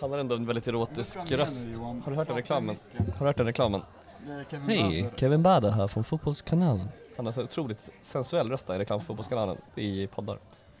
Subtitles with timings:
[0.00, 1.68] Han har ändå en väldigt erotisk röst.
[2.04, 2.76] Har du hört den reklamen?
[2.98, 3.80] Har du hört den reklamen?
[4.26, 5.16] Det är Kevin Hej, Bader.
[5.18, 6.88] Kevin Bader här från Fotbollskanalen.
[7.16, 10.38] Han har så otroligt sensuell röst där i reklam för Fotbollskanalen i poddar.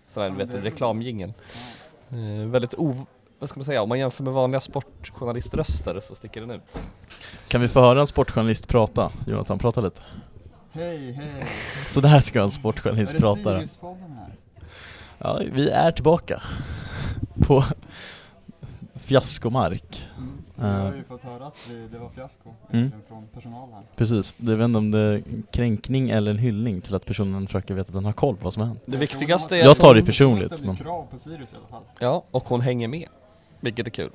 [0.08, 1.32] Sån här, du vet, det är- reklamjingel.
[2.10, 3.06] Eh, väldigt o...
[3.38, 3.82] Vad ska man säga?
[3.82, 6.82] Om man jämför med vanliga sportjournaliströster så sticker den ut.
[7.48, 9.12] Kan vi få höra en sportjournalist prata?
[9.26, 10.02] Jonathan, prata lite.
[10.72, 11.44] Hej, hej.
[11.88, 13.40] Så där ska en Är sportjournalist det prata.
[13.58, 14.32] Sirius-podden här?
[15.18, 16.42] Ja, vi är tillbaka.
[17.46, 17.64] På
[19.08, 20.02] fiaskomark.
[20.18, 20.30] Mm.
[20.58, 20.78] Eh.
[20.78, 22.92] Jag har ju fått höra att vi, det var fiasko Mm.
[23.08, 23.82] från personal här.
[23.96, 24.34] Precis.
[24.36, 27.74] Jag vet inte om det är en kränkning eller en hyllning till att personen försöker
[27.74, 28.80] veta att den har koll på vad som har hänt.
[28.86, 31.82] Det viktigaste är Jag tar det personligt, men- krav på Sirius i alla fall.
[31.98, 33.08] Ja, och hon hänger med.
[33.60, 34.10] Vilket är kul.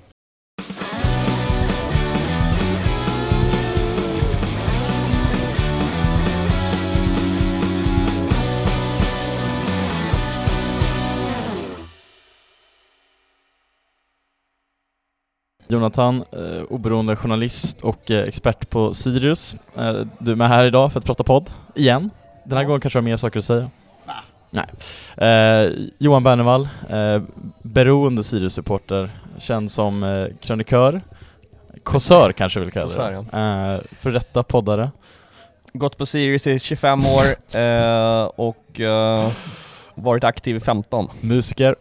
[15.68, 19.56] Jonathan, eh, oberoende journalist och eh, expert på Sirius.
[19.78, 22.10] Eh, du är med här idag för att prata podd, igen.
[22.44, 22.68] Den här Ja.
[22.68, 23.70] gången kanske du har mer saker att säga?
[24.06, 24.16] Nah.
[24.50, 24.66] Nej.
[25.30, 27.22] Eh, Johan Bernevall, eh,
[27.62, 31.02] beroende Sirius-supporter, känd som eh, krönikör,
[31.84, 33.16] kåsör kanske vi vill kalla det.
[33.38, 34.92] Eh, för detta poddare.
[35.74, 39.32] Gått på Sirius i 25 år eh, och eh,
[39.96, 41.08] varit aktiv i 15.
[41.22, 41.76] Musiker.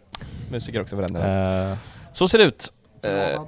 [0.51, 1.71] Musiker också för den delen.
[1.71, 1.77] Eh,
[2.11, 2.73] Så ser det ut.
[3.01, 3.47] Eh, Förvånad.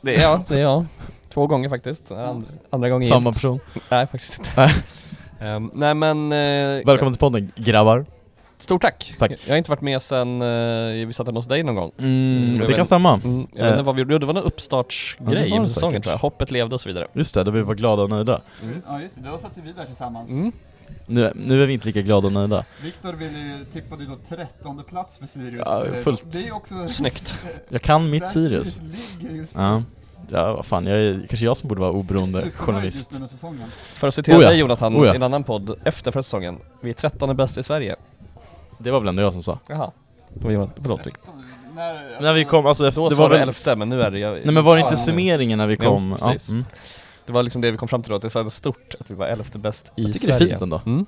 [0.00, 0.86] Det är jag, det är jag.
[1.34, 2.10] Två gånger faktiskt.
[2.12, 3.36] Andra, andra gången samma gift.
[3.38, 3.60] person.
[3.90, 4.50] Nej, faktiskt inte.
[4.56, 4.74] Nej.
[5.40, 6.32] Ehm, nej men...
[6.32, 8.06] eh, Välkommen till podden, grabbar.
[8.58, 9.14] Stort tack.
[9.18, 9.32] Tack.
[9.46, 11.92] Jag har inte varit med sen uh, vi satt hemma hos dig någon gång.
[11.98, 13.20] Mm, det vet- kan stämma.
[13.24, 16.02] Mm, jag vet inte vad vi gjorde, det var någon Ja, uppstartsgrej var i säsongen
[16.02, 16.18] tror jag.
[16.18, 17.06] Hoppet levde och så vidare.
[17.12, 18.40] Just det, då vi var glada och nöjda.
[18.62, 18.82] Mm.
[18.88, 20.30] Ja just det, då satt vi där tillsammans.
[21.06, 22.64] Nu, nu är vi inte lika glada och nöjda.
[22.82, 25.62] Viktor ville tippade ju då 13 plats för Sirius.
[25.66, 26.32] Ja, fullt.
[26.32, 26.88] Det är också...
[26.88, 27.38] Snyggt.
[27.68, 28.74] Jag kan där mitt Sirius.
[28.74, 29.62] Sirius ligger just nu.
[29.62, 29.82] Ja.
[30.30, 33.20] Ja, vad fan, jag är, kanske jag som borde vara oberoende journalist.
[33.94, 34.48] För att citera Oh ja.
[34.48, 35.12] dig Jonathan, Oh ja.
[35.12, 36.58] i en annan podd efter förra säsongen.
[36.80, 37.96] Vi är 13 bäst i Sverige.
[38.78, 39.58] Det var väl ändå jag som sa.
[39.66, 39.90] Jaha.
[40.34, 41.06] Det var Jonathan, förlåt.
[41.06, 41.14] Rick.
[41.14, 41.44] 13,
[41.74, 43.40] när, När vi kom, alltså efter, Då det var väl...
[43.40, 45.04] elfte, men nu är det jag, Nej men var det Ja, inte ja.
[45.04, 46.16] summeringen när vi Jo, kom?
[46.20, 46.48] Ja, precis.
[46.50, 46.64] mm.
[47.28, 49.14] Det var liksom det vi kom fram till då, att det var stort att vi
[49.14, 50.38] var elfte bäst i Jag tycker Sverige.
[50.38, 50.80] det är fint ändå.
[50.86, 51.06] Mm.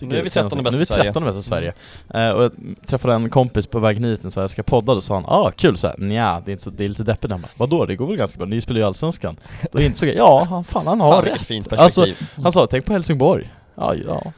[0.00, 0.64] Nu är vi ser 13 någonting.
[0.64, 1.04] bäst Nu är i vi Sverige.
[1.04, 1.72] 13 bäst i Sverige.
[2.14, 2.52] Eh, och jag
[2.86, 5.50] träffade en kompis på vägen hit och sa jag ska podda, då sa han ah
[5.50, 7.30] kul så här, nja, det är, inte så, det är lite deppigt.
[7.32, 9.36] Han bara, vadå det går väl ganska bra, ni spelar ju Allsvenskan.
[9.72, 11.40] Då insåg jag, ja han, fan han har Fan rätt.
[11.46, 12.42] fint Alltså, perspektiv.
[12.42, 13.50] Han sa, tänk på Helsingborg.
[13.80, 14.32] Ja, ja.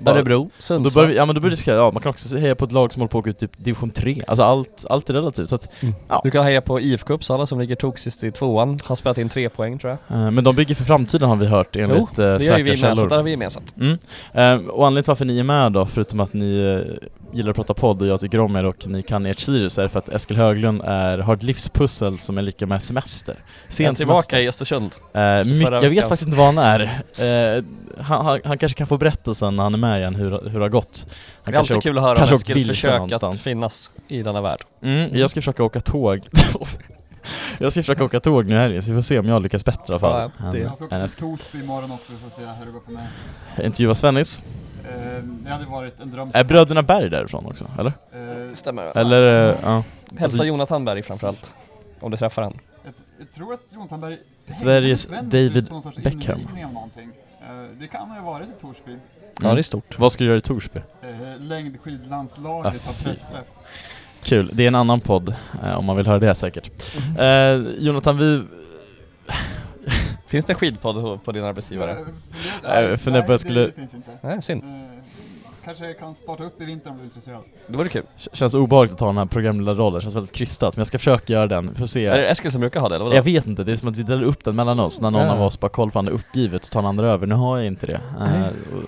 [0.00, 0.92] Bara- Örebro, Och Då Sundsvall.
[0.94, 2.72] börjar vi, ja men då börjar vi diskutera, ja man kan också heja på ett
[2.72, 5.48] lag som håller på att åka ut typ division 3, alltså allt, allt är relativt
[5.48, 5.68] så att,
[6.08, 6.20] Ja.
[6.24, 9.48] Du kan heja på IFK Uppsala som ligger toksist i tvåan, har spelat in tre
[9.48, 10.18] poäng tror jag.
[10.18, 12.56] eh, Men de bygger för framtiden har vi hört enligt eh, det gör ju säkra
[12.58, 13.74] vi med, så källor där har vi gemensamt.
[13.76, 13.92] mm.
[14.32, 17.56] eh, Och anledningen till varför ni är med då, förutom att ni eh, gillar att
[17.56, 20.08] prata podd och jag tycker om er och ni kan ert Sirius, är för att
[20.08, 24.22] Eskil Höglund är, har ett livspussel som är lika med semester Jag är Sen tillbaka
[24.22, 24.92] semester i Östersund.
[25.14, 26.80] Eh, mycket, jag vet faktiskt inte var han är.
[27.16, 27.64] Eh,
[28.02, 30.58] han, han, han kanske kan få berätta sen när han är med igen hur, hur
[30.58, 31.06] det har gått.
[31.44, 33.36] Han Det är alltid åkt- kul att höra om Eskils försök någonstans.
[33.36, 34.60] att finnas i denna värld.
[34.82, 36.20] Mm, jag ska försöka åka tåg.
[37.58, 39.80] jag ska försöka åka tåg nu helgen så vi får se om jag lyckas bättre
[39.88, 40.30] i alla fall.
[40.38, 42.80] Ja, det- Jag ska åka till Torsby imorgon också för att se hur det går
[42.80, 43.06] för mig.
[43.66, 44.42] intervjua Svennis.
[44.92, 46.30] Eh, det hade varit en dröm.
[46.34, 47.92] Är bröderna Berg därifrån också, eller?
[48.12, 48.98] Eh, Stämmer.
[48.98, 49.84] Eller, eh, ja.
[50.18, 51.54] Hälsa Jonathan Berg framförallt.
[52.00, 52.58] Om du träffar han.
[52.84, 55.70] Jag, jag tror att Jonathan Berg Sveriges David
[56.04, 56.40] Beckham.
[57.78, 58.96] det kan ha varit i Torsby.
[59.42, 59.98] Ja det är stort.
[59.98, 60.80] Vad ska du göra i Torsby?
[61.02, 63.44] Eh, längdskidlandslaget Ah, har pressträff.
[64.22, 66.94] Kul, det är en annan podd eh, om man vill höra det säkert.
[67.18, 68.42] Eh, Jonathan, vi...
[70.32, 71.90] Finns det en skidpodd på din arbetsgivare?
[71.90, 71.96] Eh,
[72.62, 74.10] Nej, funderar på jag nej, skulle- Det, det finns inte.
[74.22, 74.62] Nej, synd.
[75.64, 77.42] Kanske jag kan starta upp i vinter om du är intresserad.
[77.66, 78.02] Det vore kul.
[78.02, 81.32] K- Känns obehagligt att ta den här programledarrollen, känns väldigt krystat, men jag ska försöka
[81.32, 82.06] göra den, får se.
[82.06, 83.16] Är det Eskil som brukar ha det eller vadå?
[83.16, 85.26] Jag vet inte, det är som att vi delar upp den mellan oss när någon
[85.26, 85.32] Ja.
[85.32, 87.26] av oss bara kollar på andra uppgivet så tar den andra över.
[87.26, 88.00] Nu har jag inte det.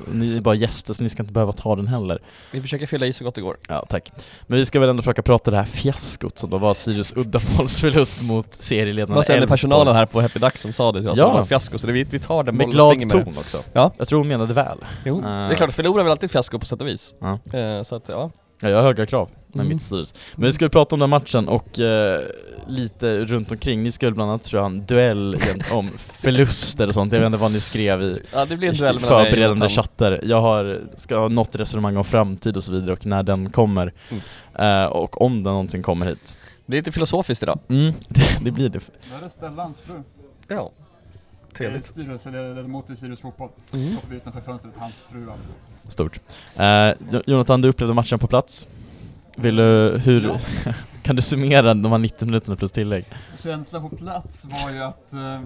[0.08, 2.18] Och ni är bara gäster så ni ska inte behöva ta den heller.
[2.50, 3.56] Vi försöker fylla i så gott det går.
[3.68, 4.12] Ja, tack.
[4.46, 8.22] Men vi ska väl ändå försöka prata det här fiaskot som då var Sirius uddamålsförlust
[8.22, 11.18] mot serieledarna Vad säger personalen här på Happy Duck som sa det till oss?
[11.18, 11.26] Ja.
[11.26, 13.58] Det var ett fiasko, så det, vi, vi tar den Med glad ton också.
[13.72, 13.90] Ja.
[13.98, 14.78] Jag tror hon menade väl.
[14.80, 14.86] det.
[15.04, 15.22] Jo, Eh.
[15.22, 17.14] det är klart, förlora är väl alltid fiasko på sätt och vis.
[17.20, 17.58] Ja.
[17.58, 18.30] Eh, så att ja.
[18.60, 19.68] Ja, jag har höga krav med Mm.
[19.68, 20.14] mitt Sirius.
[20.34, 22.20] Men vi ska prata om den matchen och eh,
[22.66, 23.82] lite runt omkring.
[23.82, 25.36] Ni ska väl bland annat tror jag ha en duell
[25.72, 27.12] om förluster och sånt.
[27.12, 29.68] Jag vet inte vad ni skrev i ja, det blir en i duell och förberedande
[29.68, 30.20] chatter.
[30.24, 33.92] Jag har, ska ha något resonemang om framtid och så vidare och när den kommer.
[34.10, 34.82] Mm.
[34.82, 36.36] Eh, och om den någonsin kommer hit.
[36.66, 37.58] Det är lite filosofiskt idag.
[37.68, 38.80] Mm, det, det blir det.
[39.18, 39.94] Där är Stellans fru.
[40.48, 40.70] Ja.
[41.60, 43.48] Eh, Styrelseledamot i Sirius Fotboll.
[43.72, 43.96] Mm.
[44.08, 45.52] Får utanför fönstret, hans fru alltså.
[45.88, 46.20] Stort.
[46.56, 48.66] Eh, Jo- Jonathan, du upplevde matchen på plats.
[49.36, 50.22] Vill du, hur...
[50.24, 50.72] Ja.
[51.02, 53.04] Kan du summera de här 90 minuterna plus tillägg?
[53.38, 55.40] Känslan på plats var ju att eh,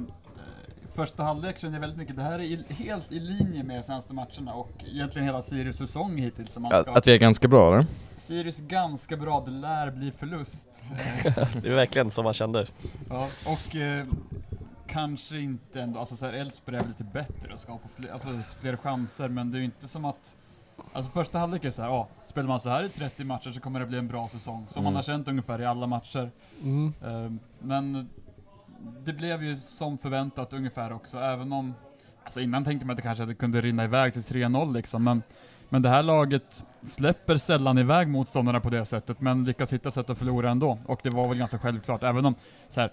[0.94, 4.12] första halvlek kände jag väldigt mycket, det här är i, helt i linje med senaste
[4.14, 6.52] matcherna och egentligen hela Sirius säsong hittills.
[6.52, 6.92] Som man Att, ska.
[6.92, 7.86] att vi är ganska bra eller?
[8.18, 10.68] Sirius ganska bra, det lär bli förlust.
[11.62, 12.66] Det är verkligen som man kände.
[13.08, 14.04] Ja, och eh,
[14.88, 18.28] kanske inte ändå, alltså såhär Elfsborg är lite bättre och skapar fler, alltså,
[18.60, 20.36] fler chanser, men det är ju inte som att
[20.92, 23.80] Alltså första halvlek är såhär, ja, spelar man så här i 30 matcher så kommer
[23.80, 24.96] det bli en bra säsong, som man Mm.
[24.96, 26.30] har känt ungefär i alla matcher.
[26.62, 26.92] Mm.
[27.02, 28.08] Eh, men
[29.04, 31.74] det blev ju som förväntat ungefär också, även om
[32.24, 35.22] Alltså innan tänkte man att det kanske hade kunde rinna iväg till 3-0 liksom, men
[35.68, 40.10] men det här laget släpper sällan iväg motståndarna på det sättet, men lyckas hitta sätt
[40.10, 40.78] att förlora ändå.
[40.86, 42.34] Och det var väl ganska självklart, även om
[42.68, 42.92] så här,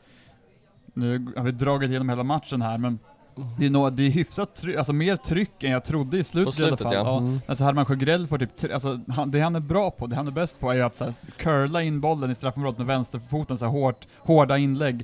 [0.95, 2.99] nu har vi dragit igenom hela matchen här, men
[3.57, 6.53] det är, nog, det är hyfsat tryck, alltså mer tryck än jag trodde i slutet,
[6.53, 7.05] slutet i alla fall.
[7.05, 7.17] ja.
[7.17, 7.41] Mm.
[7.47, 10.31] Alltså Herman Sjögrell får typ, alltså han, det han är bra på, det han är
[10.31, 13.65] bäst på är ju att så här, curla in bollen i straffområdet med vänsterfoten, så
[13.65, 15.03] här hårt, hårda inlägg.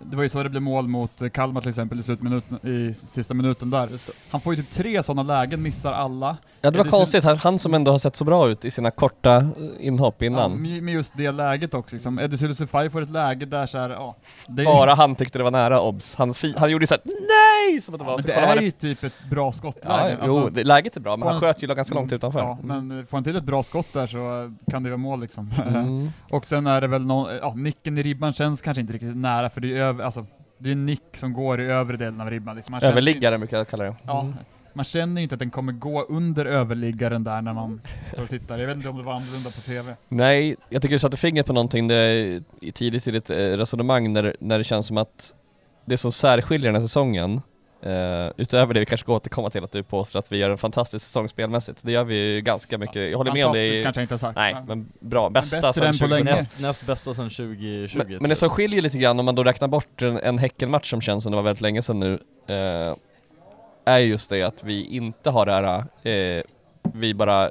[0.00, 3.34] Det var ju så det blev mål mot Kalmar till exempel i slutminuten, i sista
[3.34, 3.88] minuten där.
[4.30, 6.36] Han får ju typ tre sådana lägen, missar alla.
[6.60, 8.70] Ja det var det konstigt, han, han som ändå har sett så bra ut i
[8.70, 10.62] sina korta eh, inhopp Ja, innan.
[10.62, 12.18] med, med just det läget också liksom.
[12.18, 14.16] Eddie Sulusufaj får ett läge där så här, ja.
[14.48, 16.14] Det, Bara han tyckte det var nära obs.
[16.14, 17.47] Han, han gjorde såhär NEJ!
[17.82, 20.10] Som att det ja, var men så det är ju typ ett bra skottläge.
[20.10, 22.38] Ja, Alltså, jo, det, läget är bra, men han sköt ju ganska långt utanför.
[22.40, 24.96] Ja, men eh, får han till ett bra skott där så eh, kan det vara
[24.96, 25.50] mål liksom.
[25.66, 26.08] Mm.
[26.30, 29.50] Och sen är det väl någon, ja, nicken i ribban känns kanske inte riktigt nära
[29.50, 30.26] för det är ju över, alltså,
[30.58, 32.72] det är en nick som går i övre delen av ribban liksom.
[32.72, 33.94] Man känner ju- Överliggare brukar jag kalla det.
[34.02, 34.34] Ja, Mm.
[34.72, 37.80] man känner ju inte att den kommer gå under överliggaren där när man
[38.12, 38.56] står och tittar.
[38.58, 39.94] Jag vet inte om det var annorlunda på TV.
[40.08, 42.40] Nej, jag tycker du satte fingret på någonting det
[42.74, 45.32] tidigt i ditt eh, resonemang när, när det känns som att
[45.88, 47.40] det som särskiljer den här säsongen
[47.82, 50.58] eh, utöver det vi kanske ska återkomma till att du påstår att vi gör en
[50.58, 51.78] fantastisk säsong spelmässigt.
[51.82, 53.10] Det gör vi ju ganska mycket.
[53.10, 53.58] Jag håller med om det.
[53.58, 54.36] Fantastiskt i- kanske jag inte har sagt.
[54.36, 55.30] Nej, men bra.
[55.30, 56.10] Bästa sen än på 2017.
[56.10, 56.30] länge.
[56.36, 59.44] Näst, näst bästa sedan 2020 Men, men det som skiljer lite grann om man då
[59.44, 62.94] räknar bort en, en Häckenmatch som känns som det var väldigt länge sedan nu eh,
[63.84, 65.84] är just det att vi inte har det här,
[66.38, 66.42] eh,
[66.94, 67.50] vi bara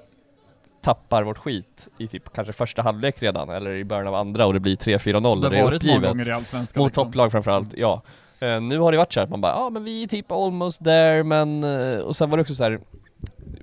[0.82, 4.54] tappar vårt skit i typ kanske första halvlek redan eller i början av andra och
[4.54, 6.10] det blir 3-4-0 det och det har är varit många uppgivet.
[6.10, 6.82] gånger i Allsvenskan.
[6.84, 7.06] Mot liksom.
[7.06, 8.02] topplag framförallt, ja.
[8.40, 10.08] Eh, nu har det varit så här att man bara, ja ah, men vi är
[10.08, 12.80] typ almost there men, eh, och sen var det också så här.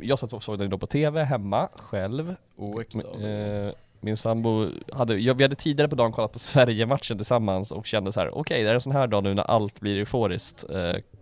[0.00, 2.34] jag satt och såg den då på TV hemma själv.
[2.56, 3.28] Oäkta.
[3.28, 7.86] Eh, min sambo hade, ja, vi hade tidigare på dagen kollat på Sverige-matchen tillsammans och
[7.86, 10.64] kände så här: okej det är en sån här dag nu när allt blir euforiskt.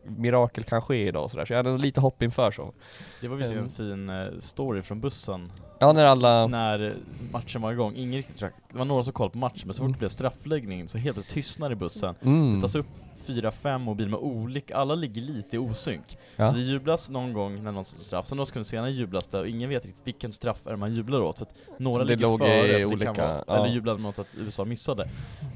[0.04, 2.72] Mirakel kan ske idag och sådär, så jag hade lite hopp inför så.
[3.20, 3.58] Det var visst Ehm.
[3.58, 6.92] en fin eh, story från bussen Ja när alla, när eh,
[7.32, 7.94] matchen var igång.
[7.96, 8.54] Ingen riktigt track.
[8.72, 9.92] Det var några som kollade på matchen men så fort Mm.
[9.92, 12.14] det blev straffläggning så helt plötsligt tystnar i bussen.
[12.22, 12.86] mm, Det tas upp
[13.26, 16.18] fyra, fem mobiler med olika, alla ligger lite i osynk.
[16.36, 16.46] Ja.
[16.46, 19.38] Så det jublas någon gång när någon sätter straff, sen några sekunder senare jublas det
[19.38, 21.38] och ingen vet riktigt vilken straff är man jublar åt.
[21.38, 23.56] För att några Det ligger före så olika- vara, ja.
[23.56, 25.02] eller jublade åt att USA missade.
[25.02, 25.08] Eh,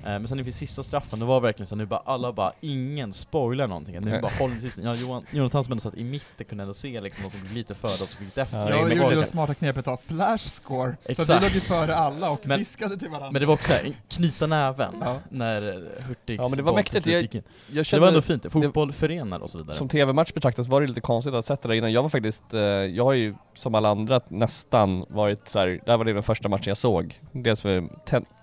[0.05, 3.67] men sen inför sista straffen, det var verkligen så nu bara alla bara, ingen spoilar
[3.67, 4.01] någonting.
[4.01, 4.79] Nu bara håll tyst.
[4.85, 7.53] Ja, Johan, Jonathan som ändå satt i mitten kunde ändå se liksom de som gick
[7.55, 8.59] lite före och som gick efter.
[8.59, 11.31] Ja, det Jag gjorde det smarta knepet av flash score, så Exakt.
[11.43, 13.31] vi låg ju före alla och Men- viskade till varandra.
[13.31, 15.19] Men det var också här, knyta näven Ja.
[15.31, 17.07] när eh, Hurtigs Ja, men det var mäktigt.
[17.07, 19.77] Jag- jag Så det var ändå kände, fint, fotboll förenar och så vidare.
[19.77, 21.93] som TV-match betraktas var det lite konstigt att ha sett det där innan.
[21.93, 25.67] Jag var faktiskt, eh, jag har ju som alla andra nästan varit så här.
[25.67, 27.21] det här var det den första matchen jag såg.
[27.33, 27.89] Dels för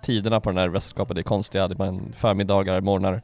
[0.03, 3.21] tiderna på den här mästerskapet är konstiga, det är man förmiddagar, morgnar.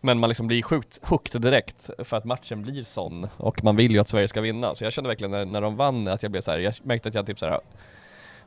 [0.00, 3.92] Men man liksom blir sjukt hooked direkt för att matchen blir sån och man vill
[3.92, 4.74] ju att Sverige ska vinna.
[4.74, 6.58] Så jag kände verkligen när, när de vann att jag blev så här.
[6.58, 7.60] jag märkte att jag typ så här.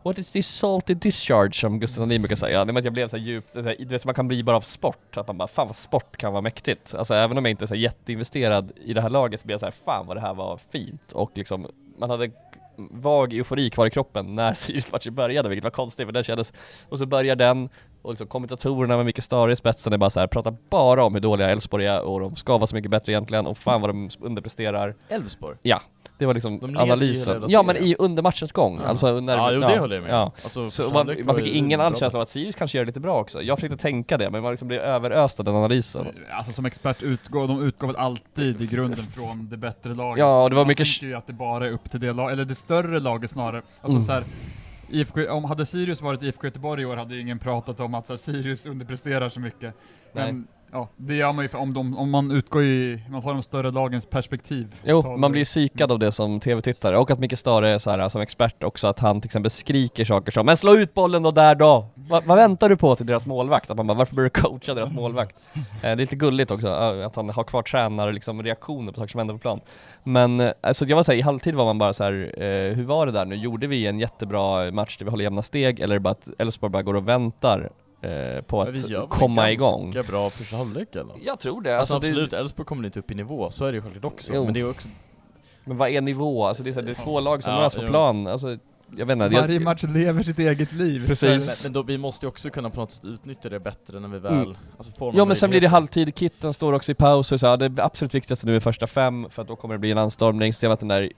[0.03, 2.59] What is this salty discharge som Gustav Ahlin brukar säga?
[2.59, 5.17] Det men att jag blev så djupt, du vet man kan bli bara av sport,
[5.17, 6.95] att man bara fan vad sport kan vara mäktigt.
[6.95, 9.59] Alltså även om jag inte är så jätteinvesterad i det här laget så blev jag
[9.59, 11.67] så här, fan vad det här var fint och liksom
[11.97, 12.31] man hade
[12.75, 16.53] vag eufori kvar i kroppen när Sirius-matchen började, vilket var konstigt för det kändes
[16.89, 17.69] Och så börjar den,
[18.03, 21.13] och liksom kommentatorerna med Micke Stare i spetsen är bara så här, pratar bara om
[21.13, 23.89] hur dåliga Elfsborg är och de ska vara så mycket bättre egentligen och fan vad
[23.89, 25.57] de underpresterar Elfsborg?
[26.17, 27.43] Det var liksom De analysen.
[27.47, 28.87] Ja men i under matchens gång, Ja.
[28.89, 30.31] alltså när Ja, jo det håller jag med ja.
[30.43, 32.17] Alltså, Så man, man fick ingen bra alls känsla bättre.
[32.17, 33.41] av att Sirius kanske gör det lite bra också.
[33.41, 36.07] Jag försökte tänka det, men man liksom blev överöst av den analysen.
[36.31, 40.19] Alltså som expert utgår, de utgår väl alltid i grunden från det bättre laget.
[40.19, 42.13] Ja, och det var Man mycket- tänker ju att det bara är upp till det
[42.13, 43.61] laget, eller det större laget snarare.
[43.81, 44.05] Alltså Mm.
[44.05, 44.23] så här,
[44.93, 48.09] IFK, om hade Sirius varit IFK Göteborg i år hade ju ingen pratat om att
[48.09, 49.75] här, Sirius underpresterar så mycket.
[50.11, 53.33] Men ja, det gör man ju för om, de, om man utgår i, man tar
[53.33, 54.75] de större lagens perspektiv.
[54.83, 58.09] Jo, man blir psykad av det som TV-tittare och att Micke Stare är så här
[58.09, 61.31] som expert också, att han till exempel skriker saker som 'Men slå ut bollen då
[61.31, 63.69] där då!' Va, vad väntar du på till deras målvakt?
[63.69, 66.67] Att man bara 'Varför börjar du coacha deras målvakt?' eh, Det är lite gulligt också,
[66.67, 69.61] att han har kvar tränare liksom reaktioner på saker som händer på plan
[70.03, 72.83] Men, eh, alltså jag var såhär, i halvtid var man bara så här, eh, hur
[72.83, 73.35] var det där nu?
[73.35, 76.29] Gjorde vi en jättebra match där vi håller jämna steg, eller är det bara att
[76.37, 77.69] Elfsborg bara går och väntar
[78.03, 79.91] eh, på vi gör att väl komma en igång.
[79.91, 81.15] ganska bra första halvlek eller?
[81.25, 81.77] Jag tror det.
[81.79, 84.33] Alltså, Alltså, absolut, Elfsborg kommer inte upp i nivå, så är det ju självklart också.
[84.33, 84.45] Jo.
[84.45, 84.89] Men det är också,
[85.65, 86.45] men vad är nivå?
[86.45, 87.87] Alltså det är, så här, det är två lag som Ja, på jo.
[87.87, 88.27] plan.
[88.27, 88.57] Alltså,
[88.97, 89.29] jag vet inte.
[89.29, 91.07] Varje jag, match lever sitt eget liv.
[91.07, 91.63] Precis.
[91.63, 94.07] men, men då, vi måste ju också kunna på något sätt utnyttja det bättre när
[94.07, 94.55] vi väl, Mm.
[94.77, 97.47] alltså får Ja men sen blir det halvtid, kitten står också i paus och så
[97.47, 99.97] här, det absolut viktigaste nu är första fem för att då kommer det bli en
[99.97, 101.11] anstormning, ser man att den där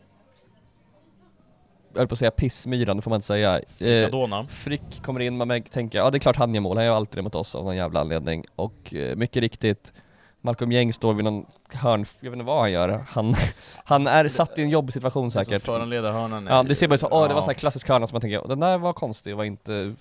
[1.95, 3.61] höll på att säga pissmyran, det får man inte säga.
[3.79, 4.43] Eh.
[4.47, 7.17] Frick kommer in, man tänker ja det är klart han gör mål, han gör alltid
[7.17, 8.45] det mot oss av någon jävla anledning.
[8.55, 9.93] Och eh, mycket riktigt,
[10.41, 13.05] Malcolm Gäng står vid någon hörn, jag vet inte vad han gör.
[13.09, 13.35] Han,
[13.85, 15.61] han är satt i en jobbig situation Den som säkert.
[15.63, 17.89] föranleder hörnan Ja ju- det ser bara ut så, åh det var så här klassisk
[17.89, 19.95] hörna som man tänker, den där var konstig och var inte...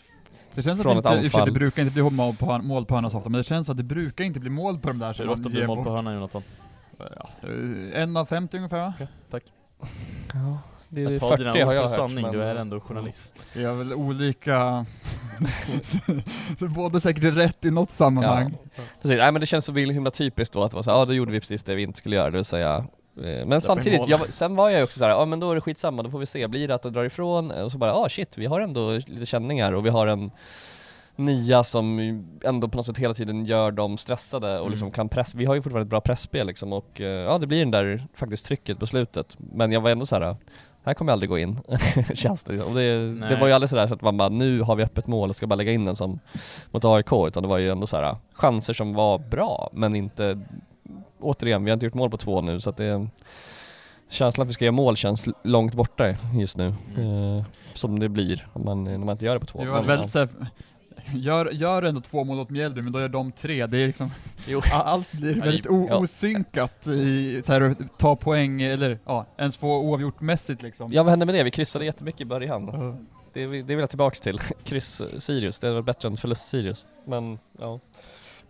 [0.55, 1.47] Det känns Från att ett det, inte, anfall.
[1.47, 3.77] det brukar inte bli mål på, mål på hörna så ofta, men det känns att
[3.77, 5.83] det brukar inte bli mål på de där som Hur ofta man blir mål på
[5.85, 5.93] bort.
[5.93, 6.43] hörnan Jonathan?
[6.99, 8.95] Ja, eh, en av 50 ungefär va?
[9.31, 9.43] Tack.
[10.35, 11.91] Ja, det är Jag tar 40 dina har jag hört.
[11.91, 13.47] sanning, men- du är ändå journalist.
[13.55, 14.87] Vi har väl olika...
[16.59, 18.57] så båda säkert rätt i något sammanhang.
[19.03, 21.05] Precis, nej men det känns så himla typiskt då att det var så här, ja
[21.05, 22.85] då gjorde vi precis det vi inte skulle göra, det vill säga eh,
[23.17, 25.55] men Släppa in samtidigt, jag, sen var jag ju också såhär, ja men då är
[25.55, 27.51] det skitsamma, då får vi se, blir det att de drar ifrån?
[27.51, 30.31] Och så bara, ja ah, shit, vi har ändå lite känningar och vi har en
[31.17, 31.99] nia som
[32.45, 34.71] ändå på något sätt hela tiden gör dem stressade och Mm.
[34.71, 37.47] liksom kan press, vi har ju fortfarande ett bra pressspel liksom och eh, ja det
[37.47, 39.37] blir den där faktiskt trycket på slutet.
[39.53, 40.37] Men jag var ändå så här.
[40.85, 41.61] Här kommer jag aldrig gå in,
[42.15, 44.77] känns det och det, det var ju aldrig sådär så att man bara, nu har
[44.77, 46.19] vi öppet mål och ska bara lägga in den som
[46.71, 50.41] mot AIK, utan det var ju ändå så här chanser som var bra, men inte,
[51.21, 53.07] återigen, vi har inte gjort mål på två nu så att det
[54.09, 57.37] Känslan att vi ska göra mål känns långt borta just nu, Mm.
[57.39, 59.59] eh, som det blir om man, när man inte gör det på två.
[59.65, 60.11] Det var väldigt
[61.13, 63.67] gör, gör ändå två mål åt Mjällby, men då gör de tre.
[63.67, 64.11] Det är liksom,
[64.73, 65.99] allt blir väldigt ja.
[65.99, 70.93] osynkat i så här, ta poäng, eller ja, ens få oavgjort mässigt liksom.
[70.93, 71.43] Ja vad hände med det?
[71.43, 72.71] Vi kryssade jättemycket i början.
[72.73, 72.97] Ja.
[73.33, 74.39] Det, vill- det vill jag tillbaks till.
[74.65, 76.87] Kryss Sirius, det var bättre än förlust Sirius.
[77.05, 77.81] Men ja.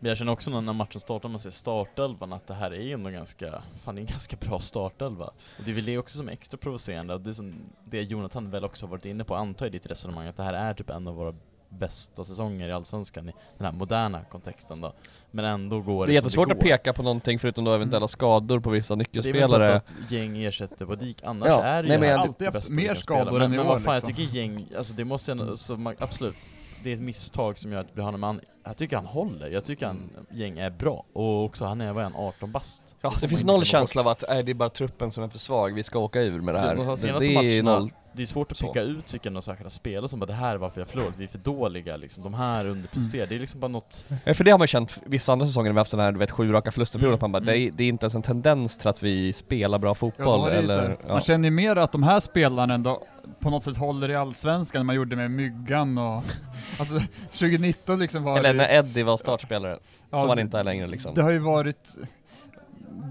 [0.04, 2.94] Men jag känner också när när matchen startar, man ser startelvan, att det här är
[2.94, 5.24] ändå ganska, fan det är en ganska bra startelva.
[5.26, 8.64] Och det är väl det också som är extra provocerande, det som det Jonathan väl
[8.64, 11.08] också har varit inne på, antar i ditt resonemang, att det här är typ en
[11.08, 11.34] av våra
[11.78, 14.92] bästa säsonger i Allsvenskan i den här moderna kontexten då.
[15.30, 18.60] Men ändå går Det det, är jättesvårt att peka på någonting förutom då eventuella skador
[18.60, 19.74] på vissa Det är väl nyckelspelare.
[19.76, 22.94] att gäng ersätter Wadik, annars Ja, är det nej, ju men jag- alltid haft mer
[22.94, 24.10] skador än men, i men år, vad fan, liksom.
[24.10, 26.34] jag tycker gäng, alltså det måste ändå, så man, absolut,
[26.82, 29.06] det är ett misstag som gör att det blir honom, men han, jag tycker han
[29.06, 32.52] håller, jag tycker han, gäng är bra, och också han är, vad är han, 18
[32.52, 32.82] bast?
[33.02, 34.22] Ja, det finns inte noll känsla bort.
[34.22, 36.40] av att äh, det är bara truppen som är för svag, vi ska åka ur
[36.40, 36.74] med det här.
[36.74, 37.90] Det- de Det, senaste det är matcherna- noll.
[38.16, 40.56] Det är svårt att peka ut vilka de särskilda spelare som bara det här är
[40.58, 43.68] varför jag förlorat, vi är för dåliga liksom, de här underpresterar, det är liksom bara
[43.68, 46.00] något Ja, För det har man känt vissa andra säsonger när vi har haft den
[46.00, 47.54] här du vet, sju raka förlusterperioden, Mm, att man bara, mm.
[47.54, 50.40] det, är, det är inte ens en tendens till att vi spelar bra Ja, fotboll
[50.40, 50.96] så eller...
[51.06, 51.12] Ja.
[51.12, 53.02] Man känner ju mer att de här spelarna ändå
[53.40, 56.22] på något sätt håller i Allsvenskan än man gjorde med Myggan och...
[56.78, 57.00] Alltså
[57.30, 59.78] 2019 liksom var Eller det, när Eddie var startspelare,
[60.10, 61.14] ja, som han det- inte är längre liksom.
[61.14, 61.96] Det har ju varit...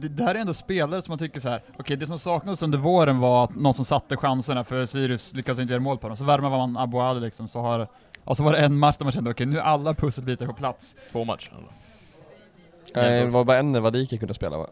[0.01, 1.63] Det, det här är ändå spelare som man tycker så här.
[1.79, 5.59] okej det som saknades under våren var att någon som satte chanserna för Sirius lyckades
[5.59, 6.17] inte göra mål på dem.
[6.17, 7.87] Så värmar man Abu Ali liksom, så har...
[8.23, 10.53] Och så var det en match där man kände okej nu är alla pusselbitar på
[10.53, 10.95] plats.
[11.11, 11.51] två matcher.
[12.95, 14.67] Nej, det var bara en när Vadike kunde spela va?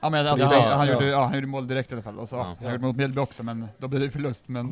[0.00, 0.92] Ja men alltså, det, han, ja.
[0.92, 2.42] gjorde, ja, han gjorde mål direkt i alla fall, och så, Ja.
[2.60, 4.42] han gjorde mål mot Mjällby också men då blev det förlust.
[4.46, 4.66] Men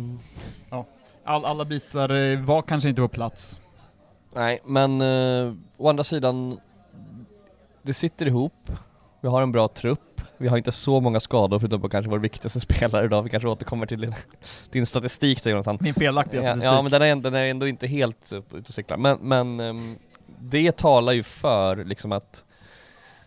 [0.70, 0.84] Mm.
[1.24, 3.58] all, alla bitar eh, var kanske inte på plats.
[4.34, 6.58] Nej, men eh, å andra sidan,
[7.82, 8.70] det sitter ihop.
[9.20, 10.00] Vi har en bra trupp.
[10.36, 13.22] Vi har inte så många skador förutom på kanske vår viktigaste spelare idag.
[13.22, 14.14] Vi kanske återkommer till din,
[14.70, 15.78] din statistik där Jonathan.
[15.80, 16.66] Min felaktiga Ja, statistik.
[16.72, 18.96] ja men den är, den är ändå inte helt ute och cyklar.
[18.96, 19.94] Men, men ehm,
[20.40, 22.44] det talar ju för liksom att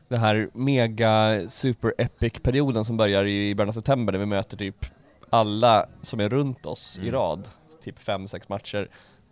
[0.08, 4.58] det här mega super epic perioden som börjar i början av september där vi möter
[4.58, 4.86] typ
[5.30, 7.12] alla som är runt oss i Mm.
[7.14, 7.48] rad,
[7.84, 8.90] typ fem sex matcher.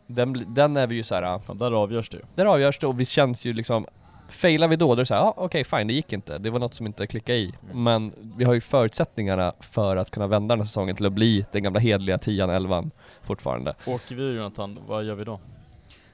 [0.08, 2.24] Den, den är vi ju såhär, Ja, där avgörs det ju.
[2.36, 3.86] där avgörs det och vi känns ju liksom
[4.30, 6.38] Failar vi då, då är det såhär, ja okej fine, det gick inte.
[6.38, 7.54] Det var något som inte klickade i.
[7.72, 7.84] Mm.
[7.84, 11.46] Men vi har ju förutsättningarna för att kunna vända den här säsongen till att bli
[11.52, 12.92] den gamla hedliga tian, elvan
[13.24, 13.74] fortfarande.
[13.88, 15.40] Åker vi Jonathan, vad gör vi då?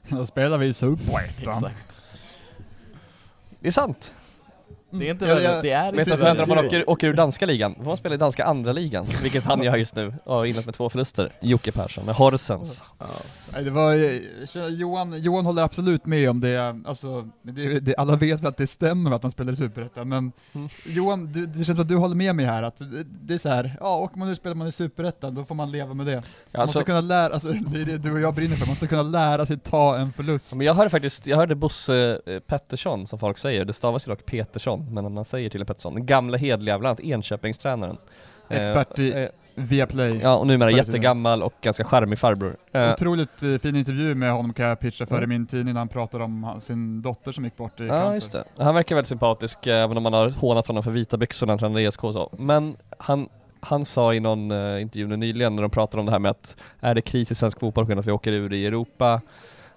[0.10, 1.54] Då spelar vi Superettan.
[1.66, 2.00] Exakt.
[3.60, 4.14] Det är sant!
[4.92, 5.62] Det är inte Ja, väl, ja.
[5.62, 7.76] det är Vet du vad så- som händer om man åker, åker ur danska ligan?
[7.76, 10.14] Får man spela i danska andra ligan, vilket han gör just nu.
[10.24, 11.30] Och har inlett med två förluster.
[11.42, 12.84] Jocke Persson med Horsens.
[13.54, 13.94] Nej, det var,
[14.70, 18.68] Johan, Johan håller absolut med om det, alltså, det, det, alla vet väl att det
[18.68, 20.70] stämmer att man spelar i Superettan, men Mm.
[20.86, 23.38] Johan, du, det känns som att du håller med mig här, att det, det är
[23.38, 26.06] så här, ja åker man nu spelar man i Superettan, då får man leva med
[26.06, 26.16] det.
[26.16, 28.70] Man Alltså, måste kunna lära, alltså, det är det du och jag brinner för, man
[28.72, 30.56] måste kunna lära sig ta en förlust.
[30.56, 34.10] men jag hörde faktiskt, jag hörde Bosse eh, Pettersson som folk säger, det stavas ju
[34.12, 37.98] dock Petersson, men man säger till Pettersson, gamla hedliga, bland annat Enköpingstränaren.
[38.50, 40.20] Eh, Expert i- eh, via Play.
[40.24, 42.58] Ja, och numera jättegammal och ganska charmig farbror.
[42.72, 45.32] Eh, Otroligt eh, fin intervju med honom kan jag pitcha för Mm.
[45.32, 48.16] i min tidning när han pratar om sin dotter som gick bort i Ja, cancer.
[48.16, 48.64] just det.
[48.64, 51.60] Han verkar väldigt sympatisk, även om man har hånat honom för vita byxor när han
[51.60, 52.30] tränade ESK och så.
[52.38, 56.32] Men han, han sa i någon intervju nyligen när de pratade om det här med
[56.32, 58.66] att är det kris i svensk fotboll på grund av att vi åker ur i
[58.66, 59.22] Europa?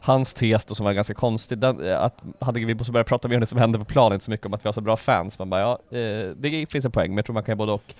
[0.05, 3.29] Hans tes då som var ganska konstig, den, eh, att hade vi så började prata
[3.29, 4.81] mer om det som hände på planen, inte så mycket om att vi har så
[4.81, 5.39] bra fans.
[5.39, 7.73] Man bara ja, eh, det finns en poäng, men jag tror man kan göra både
[7.73, 7.95] och.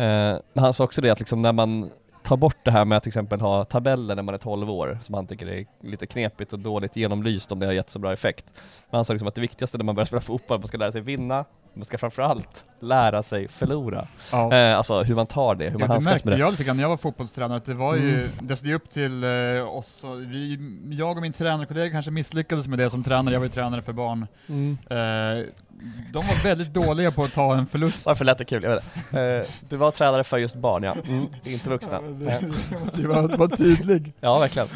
[0.00, 1.90] Eh, men han sa också det att liksom när man
[2.24, 4.98] tar bort det här med att till exempel ha tabeller när man är 12 år,
[5.02, 8.12] som han tycker är lite knepigt och dåligt genomlyst om det har gett så bra
[8.12, 8.44] effekt.
[8.90, 10.92] Men han sa liksom att det viktigaste när man börjar spela fotboll, man ska lära
[10.92, 14.06] sig vinna, man ska framförallt lära sig förlora.
[14.32, 14.52] Ja.
[14.54, 16.40] Eh, alltså hur man tar det, hur man Ja, det handskas märkte med det.
[16.40, 18.28] jag lite grann när jag var fotbollstränare, att det var ju, Mm.
[18.42, 19.30] det stod upp till eh,
[19.76, 20.58] oss, vi,
[20.90, 23.92] jag och min tränarkollega kanske misslyckades med det som tränare, jag var ju tränare för
[23.92, 24.26] barn.
[24.48, 24.78] Mm.
[24.90, 25.46] Eh,
[26.12, 28.06] de var väldigt dåliga på att ta en förlust.
[28.06, 28.62] Varför lät det kul?
[28.62, 29.22] Jag vet inte.
[29.22, 31.26] Eh, du var tränare för just barn ja, mm.
[31.44, 32.00] inte vuxna.
[32.00, 32.38] Nej.
[32.72, 34.12] Jag måste ju vara, vara tydlig.
[34.20, 34.68] Ja verkligen.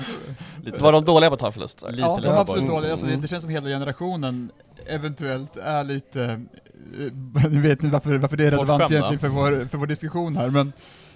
[0.80, 1.82] Var de dåliga på att ta en förlust?
[1.90, 2.40] Lite ja, de lätt var bara.
[2.40, 2.90] absolut dåliga.
[2.90, 3.22] Alltså, det, Mm.
[3.22, 4.50] det känns som hela generationen
[4.86, 8.94] eventuellt är lite, eh, nu vet ni varför, varför det är relevant Bortskämda.
[9.08, 10.72] egentligen för vår, för vår diskussion här, men,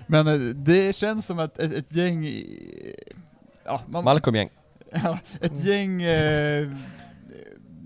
[0.06, 2.42] men eh, det känns som att ett, ett gäng,
[3.64, 4.48] ja, man, Malcolm gäng.
[5.04, 6.68] Ja, ett gäng eh,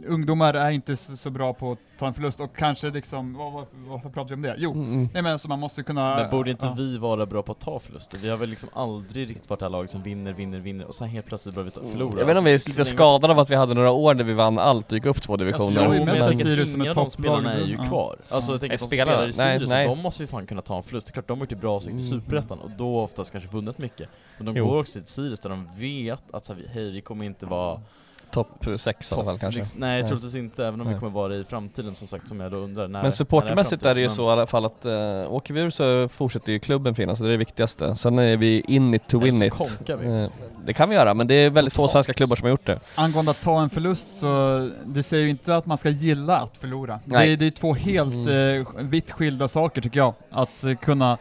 [0.07, 3.53] ungdomar är inte så, så bra på att ta en förlust och kanske liksom, vad,
[3.53, 4.55] vad, varför pratar vi om det?
[4.59, 5.09] Jo, Mm, mm.
[5.13, 6.17] nej men alltså man måste kunna...
[6.17, 6.75] Men borde inte ja.
[6.77, 8.19] vi vara bra på att ta förluster?
[8.19, 10.95] Vi har väl liksom aldrig riktigt varit det här laget som vinner, vinner, vinner och
[10.95, 12.07] sen helt plötsligt börjar vi ta, förlora.
[12.09, 12.19] Mm.
[12.19, 13.75] Jag vet inte om vi är Alltså, lite så länge- skadade av att vi hade
[13.75, 15.81] några år där vi vann allt och gick upp två Alltså, divisioner.
[15.81, 18.17] ju Jo, men mest jag tänker att ett av de spelarna är ju kvar.
[18.29, 19.87] Alltså jag tänker Är att de spelar i Nej, Sirius, nej.
[19.89, 21.07] de måste ju fan kunna ta en förlust.
[21.07, 21.99] Det är klart, de har gjort det bra Mm.
[21.99, 24.09] i Superettan och då oftast kanske vunnit mycket.
[24.37, 24.67] Men de Jo.
[24.69, 27.81] går också till Sirius där de vet att så här, hej, vi kommer inte vara
[28.31, 29.59] Topp sex i alla fall kanske.
[29.61, 30.09] Liksom, nej, Nej.
[30.09, 30.95] troligtvis inte, även om Nej.
[30.95, 32.89] vi kommer vara i framtiden som sagt, som jag då undrar.
[32.89, 35.61] När, Men supportermässigt när är det ju så i alla fall att uh, åker vi
[35.61, 37.97] ur så fortsätter ju klubben finnas, det är det viktigaste.
[37.97, 39.53] Sen är vi in it to win it.
[39.53, 40.23] konkar vi.
[40.23, 40.31] Eh,
[40.67, 42.81] det kan vi göra, men det är väldigt få svenska klubbar som har gjort det.
[42.95, 46.57] Angående att ta en förlust så, det säger ju inte att man ska gilla att
[46.57, 47.01] förlora.
[47.05, 47.33] Det Nej.
[47.33, 48.61] är, det är två helt Mm.
[48.61, 50.15] eh, vitt skilda saker tycker jag.
[50.31, 51.19] Att kunna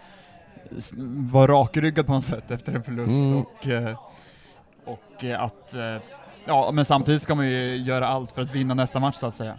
[1.32, 3.38] vara rakryggad på något sätt efter en förlust Mm.
[3.38, 3.68] och,
[4.86, 5.74] och att
[6.46, 9.36] Ja, men samtidigt ska man ju göra allt för att vinna nästa match så att
[9.36, 9.56] säga.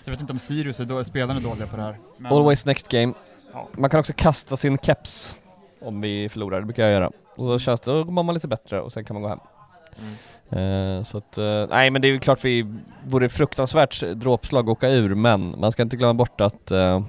[0.00, 1.98] Så jag vet inte om Sirius är då, spelarna är dåliga på det här.
[2.16, 3.12] Men, Always next game.
[3.52, 3.68] Ja.
[3.72, 5.36] Man kan också kasta sin keps
[5.80, 7.10] om vi förlorar, det brukar jag göra.
[7.36, 9.38] Och så känns det, då mår man lite bättre och sen kan man gå hem.
[10.50, 10.98] Mm.
[10.98, 12.66] Eh, så att, eh, nej men det är ju klart vi
[13.06, 17.02] vore fruktansvärt dråpslag att åka ur men man ska inte glömma bort att eh,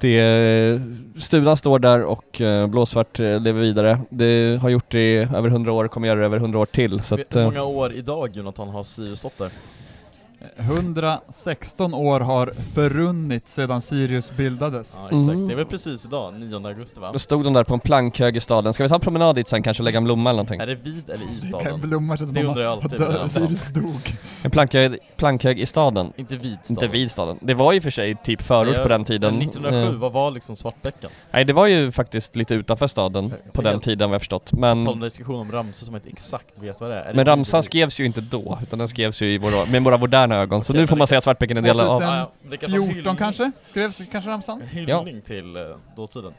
[0.00, 0.80] det,
[1.16, 3.98] studan står där och eh, blåsvart eh, lever vidare.
[4.10, 7.02] Det har gjort det i över 100 år, kommer göra det över 100 år till.
[7.02, 9.50] Så hur eh, många år idag Jonathan har Sirius stått där?
[10.56, 14.96] 116 år har förrunnit sedan Sirius bildades.
[15.00, 15.46] Ja exakt, Mm.
[15.46, 17.12] det är väl precis idag, 9 augusti va?
[17.12, 18.72] då stod de där på en plankhög i staden.
[18.72, 20.60] Ska vi ta en promenad dit sen kanske och lägga en blomma eller någonting?
[20.60, 21.80] Är det vid eller i Det kan staden?
[21.80, 24.00] blomma så att Det de undrar jag alltid dö- Sirius dog.
[24.42, 26.12] En plankhög, plankhög i staden.
[26.16, 26.84] Inte vid staden?
[26.84, 27.38] Inte vid staden.
[27.40, 29.34] Det var ju för sig typ förort på den tiden.
[29.34, 31.10] Men 1907, Eh, vad var liksom Svartbäcken?
[31.30, 34.52] nej det var ju faktiskt lite utanför staden på den tiden vad jag förstått.
[34.52, 34.84] Men...
[34.84, 37.00] Tal om diskussion om ramsor som man inte exakt vet vad det är.
[37.00, 37.10] är.
[37.10, 39.98] det men ramsan skrevs ju inte då, utan den skrevs ju i våra, med våra
[39.98, 40.62] moderna ögon.
[40.62, 41.86] Så Okej, nu får man säga att Svartbäcken är en del av...
[41.88, 43.50] 2000 Ja, ja, det kan vara 14 hyllning- kanske?
[43.62, 44.62] Skrevs kanske ramsan?
[44.62, 45.62] Hyllning till eh,
[45.96, 46.34] dåtiden.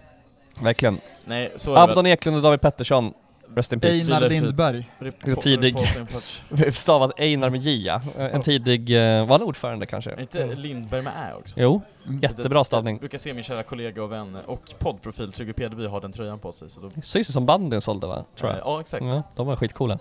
[0.61, 0.99] Verkligen.
[1.25, 3.13] Nej, så är det Abdon Eklund och David Pettersson,
[3.55, 4.13] rest in peace.
[4.15, 4.29] Einar.
[4.29, 4.89] Lindberg.
[4.99, 5.11] väl.
[5.25, 5.75] Ja, tidig.
[5.75, 6.41] På sin plats.
[6.79, 8.01] Stavat Einar med J ja.
[8.17, 10.11] En tidig, eh, var han ordförande kanske?
[10.11, 11.59] Är inte Lindberg med Ä också?
[11.59, 12.19] Jo, Mm.
[12.19, 12.93] jättebra stavning.
[12.95, 16.39] Jag brukar se min kära kollega och vän och poddprofil Trygve Pedeby har den tröjan
[16.39, 16.89] på sig så då...
[17.03, 18.23] Syns det som bandyn sålde va?
[18.39, 18.59] Tror jag.
[18.59, 19.03] Ja, exakt.
[19.05, 19.99] Ja, de var skitcoola.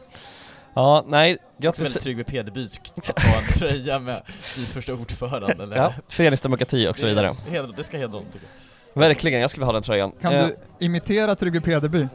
[0.74, 5.62] Ja, nej, jag Också väldigt Trygve Pedebyskt att ha en tröja med SYS första ordförande
[5.62, 5.76] eller?
[5.76, 7.36] Ja, föreningsdemokrati och så vidare.
[7.50, 8.46] Det, hedra- det ska hedra dem tycker
[8.94, 9.00] jag.
[9.00, 10.12] Verkligen, jag skulle ha den tröjan.
[10.22, 10.56] Kan Eh, du
[10.86, 12.08] imitera Trygve Pedeby?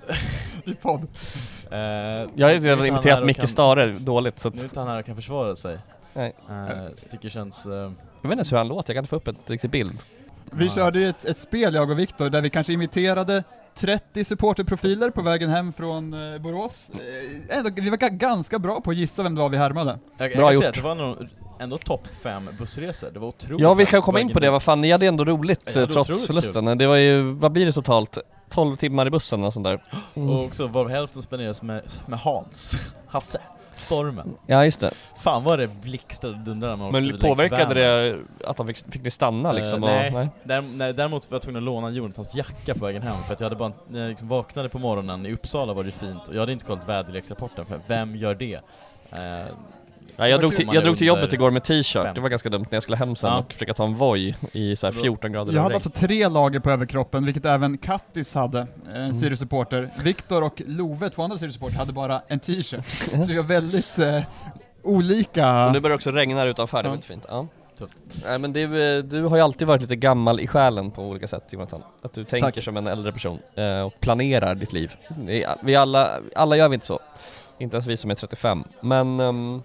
[0.64, 1.00] I podd.
[1.70, 4.64] Eh, Jag har ju är redan imiterat Micke kan- Stare dåligt så Nu är att,
[4.64, 5.78] inte han här och kan försvara sig.
[6.14, 6.34] Nej.
[6.50, 7.66] Eh, tycker det känns...
[7.66, 9.70] eh, jag vet inte ens hur han låter, jag kan inte få upp en riktig
[9.70, 9.98] bild.
[10.52, 13.44] Vi körde ju ett, ett spel, jag och Viktor, där vi kanske imiterade
[13.76, 16.90] 30 supporterprofiler på vägen hem från eh, Borås.
[17.50, 19.98] Eh, ändå, vi var ga- ganska bra på att gissa vem det var vi härmade.
[20.18, 20.64] jag, jag Bra säga gjort.
[20.68, 21.16] att det var nog
[21.60, 24.62] ändå topp fem bussresor, det var otroligt Ja, vi kan komma in på det, vad
[24.62, 26.78] fan, ni hade ändå roligt Ja, eh, trots förlusten.
[26.78, 28.18] Det var ju, vad blir det totalt?
[28.50, 29.82] 12 timmar i bussen och sånt där.
[30.14, 30.30] Mm.
[30.30, 32.72] Och också var hälften spenderades med, med Hans,
[33.08, 33.40] Hasse,
[33.74, 34.36] Stormen.
[34.46, 34.90] Ja, just det.
[35.18, 39.02] Fan vad det blixtrade och dundrade när man Men påverkade det att de fick, fick
[39.02, 39.84] ni stanna liksom?
[39.84, 40.10] Eh, och, nej.
[40.10, 40.28] nej.
[40.42, 43.40] Där, nej, däremot var jag tvungen att låna Jonathans jacka på vägen hem för att
[43.40, 46.34] jag hade bara, när jag liksom vaknade på morgonen i Uppsala var det fint och
[46.34, 48.60] jag hade inte kollat väderleksrapporten för vem gör det?
[49.10, 49.46] Eh,
[50.16, 52.48] Ja, jag, drog till, jag drog till under jobbet igår med t-shirt, det var ganska
[52.48, 53.38] dumt när jag skulle hem sen Ja.
[53.38, 55.90] och försöka ta en Voi i så här Så då- 14 grader Jag hade alltså
[55.90, 59.14] tre lager på överkroppen, vilket även Kattis hade, eh, en Mm.
[59.14, 59.90] Sirius-supporter.
[60.02, 62.84] Viktor och Love, två andra Sirius-supporter, hade bara en t-shirt.
[63.10, 64.20] Så vi har väldigt eh,
[64.82, 65.66] olika...
[65.66, 66.90] Och nu börjar det också regna utanför, det är Ja.
[66.90, 67.26] väldigt fint.
[67.28, 67.46] Ja.
[67.78, 67.96] Tufft.
[68.26, 71.28] Nej men du, eh, du har ju alltid varit lite gammal i själen på olika
[71.28, 71.82] sätt Jonathan.
[72.02, 72.64] Att du tänker Tack.
[72.64, 74.92] som en äldre person eh, och planerar ditt liv.
[75.62, 77.00] Vi alla, alla gör vi inte så.
[77.58, 78.64] Inte ens vi som är 35.
[78.80, 79.62] Men, ehm,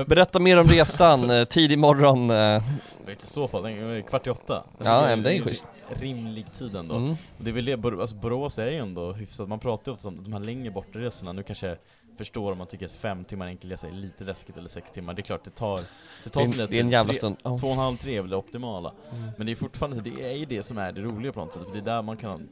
[0.00, 2.30] Men- berätta mer om resan, eh, tidig morgon.
[2.30, 2.62] eh, Det
[3.04, 4.64] var inte så fall, det var kvart i åtta.
[4.78, 5.66] Ja, men det är schysst.
[6.00, 6.94] Rimlig tid ändå.
[6.94, 7.10] Mm.
[7.10, 10.08] Och det är väl det, alltså Borås är ju ändå hyfsat, man pratar ju ofta
[10.08, 11.76] om de här längre bortaresorna, nu kanske
[12.18, 15.20] förstår om man tycker att fem timmar enkelresa är lite läskigt eller sex timmar, det
[15.20, 15.84] är klart det tar, det
[16.24, 17.36] Det tar lilla det är en jävla Tre- stund.
[17.42, 17.58] Ja.
[17.58, 18.92] Två och en halv, tre är väl det optimala.
[19.12, 19.30] Mm.
[19.36, 21.62] Men det är fortfarande, det är ju det som är det roliga på något sätt,
[21.64, 22.48] för det är där man kan,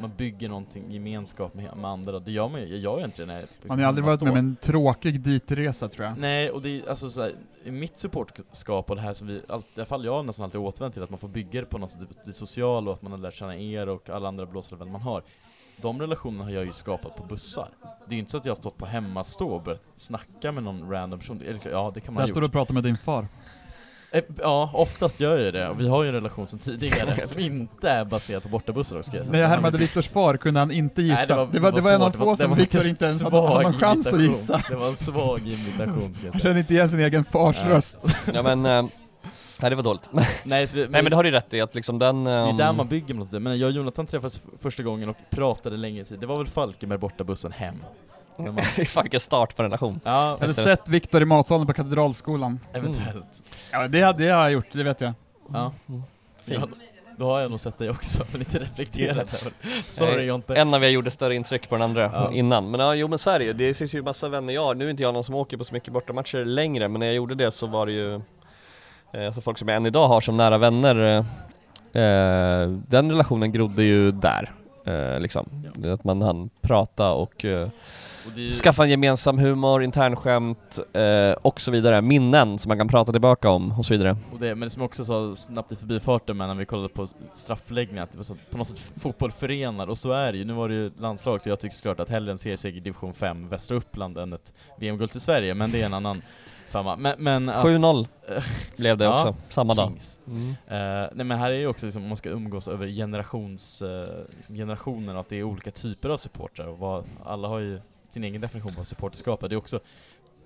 [0.00, 2.18] man bygger någonting, gemenskap med, med andra.
[2.18, 4.04] Det gör man ju, jag gör ju inte det när jag liksom Man har aldrig
[4.04, 6.18] varit med om en tråkig ditresa tror jag.
[6.18, 7.34] Nej, och det är alltså så här,
[7.64, 10.44] i mitt supportskap och det här som vi, allt, i alla fall jag har nästan
[10.44, 13.02] alltid återvänt till, att man får bygga det på något sätt, det sociala och att
[13.02, 15.22] man har lärt känna er och alla andra blåsare man har.
[15.82, 17.68] De relationerna har jag ju skapat på bussar.
[18.06, 20.62] Det är ju inte så att jag har stått på hemmastå och börjat snacka med
[20.62, 21.42] någon random person.
[21.46, 22.48] Eller, Ja, det kan man Där ha står du gjort.
[22.50, 23.28] och pratar med din far.
[24.10, 25.74] Eh, Ja, oftast gör jag det.
[25.78, 28.48] Vi har ju en relation sedan tidigare som inte är baserad på
[29.18, 29.32] jag säga.
[29.32, 31.36] När jag härmade Viktors far kunde han inte gissa.
[31.36, 33.36] Nej, det, var, det, var, en av få det som var Viktor inte ens hade,
[33.36, 34.62] någon chans att gissa.
[34.68, 37.72] Det var en svag imitation ska jag Han kände inte igen sin egen fars Nej.
[37.72, 37.98] röst.
[38.34, 38.82] Ja men, eh,
[39.60, 40.10] nej det var dåligt.
[40.44, 42.24] Nej, så det, Nej men det har du rätt i att liksom den...
[42.24, 43.32] Det är ehm, där man bygger något.
[43.32, 46.20] Men jag och Jonathan träffades första gången och pratade länge tid.
[46.20, 47.76] Det var väl Falkenberg borta bussen hem.
[48.86, 50.00] Fan vilken start på en relation.
[50.04, 52.60] ja, hade Efter- sett Viktor i matsalen på Katedralskolan.
[52.72, 53.42] eventuellt.
[53.72, 55.12] Ja, det, hade, det har jag gjort, det vet jag.
[55.52, 55.72] Ja.
[55.88, 56.02] Mm.
[56.44, 56.80] Ja, Fint.
[57.16, 59.52] då har jag nog sett dig också, men inte reflekterat över.
[59.88, 60.54] Sorry Nej, Jonte.
[60.54, 62.32] En av er gjorde större intryck på den andra Ja.
[62.32, 62.70] innan.
[62.70, 63.52] Men ja, jo men så är det ju.
[63.52, 64.74] Det finns ju massa vänner jag har.
[64.74, 67.14] Nu är inte jag någon som åker på så mycket bortamatcher längre, men när jag
[67.14, 68.14] gjorde det så var det ju
[69.12, 70.96] eh, alltså folk som jag än idag har som nära vänner.
[70.96, 74.52] Eh, eh, den relationen grodde ju där.
[74.84, 75.64] Eh, liksom.
[75.82, 75.92] Ja.
[75.92, 77.70] Att man hann prata och eh, Och
[78.34, 82.02] det skaffa en gemensam humor, internskämt eh, och så vidare.
[82.02, 84.16] Minnen som man kan prata tillbaka om och så vidare.
[84.32, 87.06] och det, men som jag också sa snabbt i förbifarten med när vi kollade på
[87.32, 90.44] straffläggning, att det var så, på något sätt fotboll förenar, och så är det ju.
[90.44, 93.14] Nu var det ju landslaget och jag tycker såklart att hellre en serieseger i division
[93.14, 96.22] 5 Västra Uppland än ett VM-guld till Sverige, men det är en annan
[96.68, 96.96] femma.
[96.96, 98.44] Men, men att, 7-0 eh,
[98.76, 99.92] blev det ja, också, samma dag.
[100.26, 100.48] Mm.
[100.50, 104.54] Eh, nej men här är ju också liksom, man ska umgås över generations, eh, liksom
[104.54, 107.80] generationer att det är olika typer av supportrar och vad, alla har ju
[108.16, 109.40] sin egen definition på supporterskap.
[109.40, 109.80] Det är också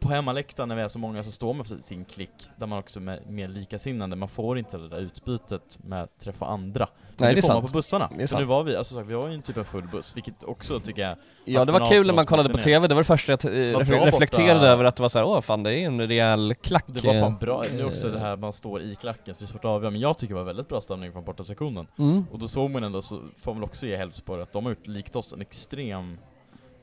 [0.01, 2.79] på hemmaläktaren när vi är så många så står man för sin klick, där man
[2.79, 6.89] också är mer likasinnande, man får inte det där utbytet med att träffa andra.
[6.93, 7.73] Men Nej, det, det får man sant.
[7.73, 8.11] på bussarna.
[8.17, 9.89] Det är Så nu var vi, alltså sagt, vi var ju en typ av full
[9.89, 12.89] buss, vilket också tycker jag Ja det var kul när man kollade på som TV,
[12.89, 14.67] det var det första jag Vad bra reflekterade borta.
[14.67, 16.85] över att det var såhär, åh fan det är en rejäl klack.
[16.87, 19.45] det var fan bra, nu också eh, det här man står i klacken, så det
[19.45, 21.87] är svårt att avgöra, men jag tycker det var väldigt bra stämning från borta sektionen.
[21.99, 22.25] Mm.
[22.33, 24.87] Och då såg man ändå, så får man också ge Hälsborg att de har gjort,
[24.87, 26.19] likt oss, en extrem,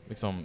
[0.10, 0.44] liksom,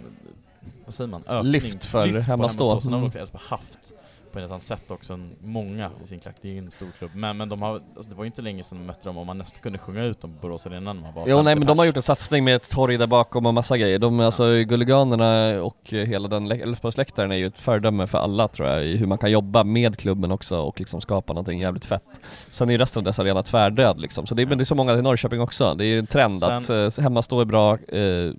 [0.85, 1.23] vad säger man?
[1.27, 1.51] Ökning.
[1.51, 2.81] Lyft för på hemmastå.
[2.81, 3.01] Sen har Mm.
[3.01, 3.93] väl också Elfsborg haft,
[4.31, 6.35] på ett annat sätt också, en, många i sin klack.
[6.41, 7.11] Det är ju en stor klubb.
[7.15, 9.25] Men, men de har, alltså det var ju inte länge sedan de mötte dem och
[9.25, 11.55] man nästan kunde sjunga ut dem på Borås Arena när man var Jo 50 nej
[11.55, 11.87] men de har pers.
[11.87, 13.99] gjort en satsning med ett torg där bakom och massa grejer.
[13.99, 18.47] De, alltså Gulliganerna och eh, hela den lä- Älvsborgsläktaren är ju ett föredöme för alla
[18.47, 21.85] tror jag, i hur man kan jobba med klubben också och liksom skapa någonting jävligt
[21.85, 22.03] fett.
[22.49, 24.65] Sen är ju resten av dess arena tvärdöd liksom, så det, är- men det är
[24.65, 25.73] så många i Norrköping också.
[25.73, 28.31] Det är ju en trend Sen- att eh, hemmastå är bra, eh,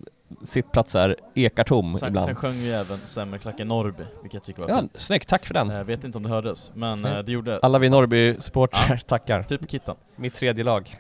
[0.43, 2.27] sittplatser ekar tom Sen, ibland.
[2.27, 4.97] sen sjöng vi även Sämre klacken Norrby, vilket jag tycker var ja, fint.
[4.97, 5.69] snyggt, tack för den.
[5.69, 7.13] Jag vet inte om det hördes, men Nej.
[7.13, 9.43] eh, det gjorde Alla vi Norrby-supportrar tackar.
[9.43, 9.97] Typ Kittan.
[10.17, 10.97] Mitt tredje lag.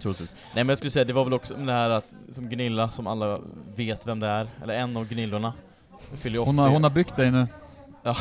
[0.00, 0.34] Troligtvis.
[0.54, 3.06] Nej men jag skulle säga, det var väl också det här att, som Gunilla, som
[3.06, 3.38] alla
[3.76, 5.52] vet vem det är, eller en av Gunillorna,
[6.16, 6.46] fyller ju 80.
[6.48, 7.46] Hon har, hon har byggt dig nu.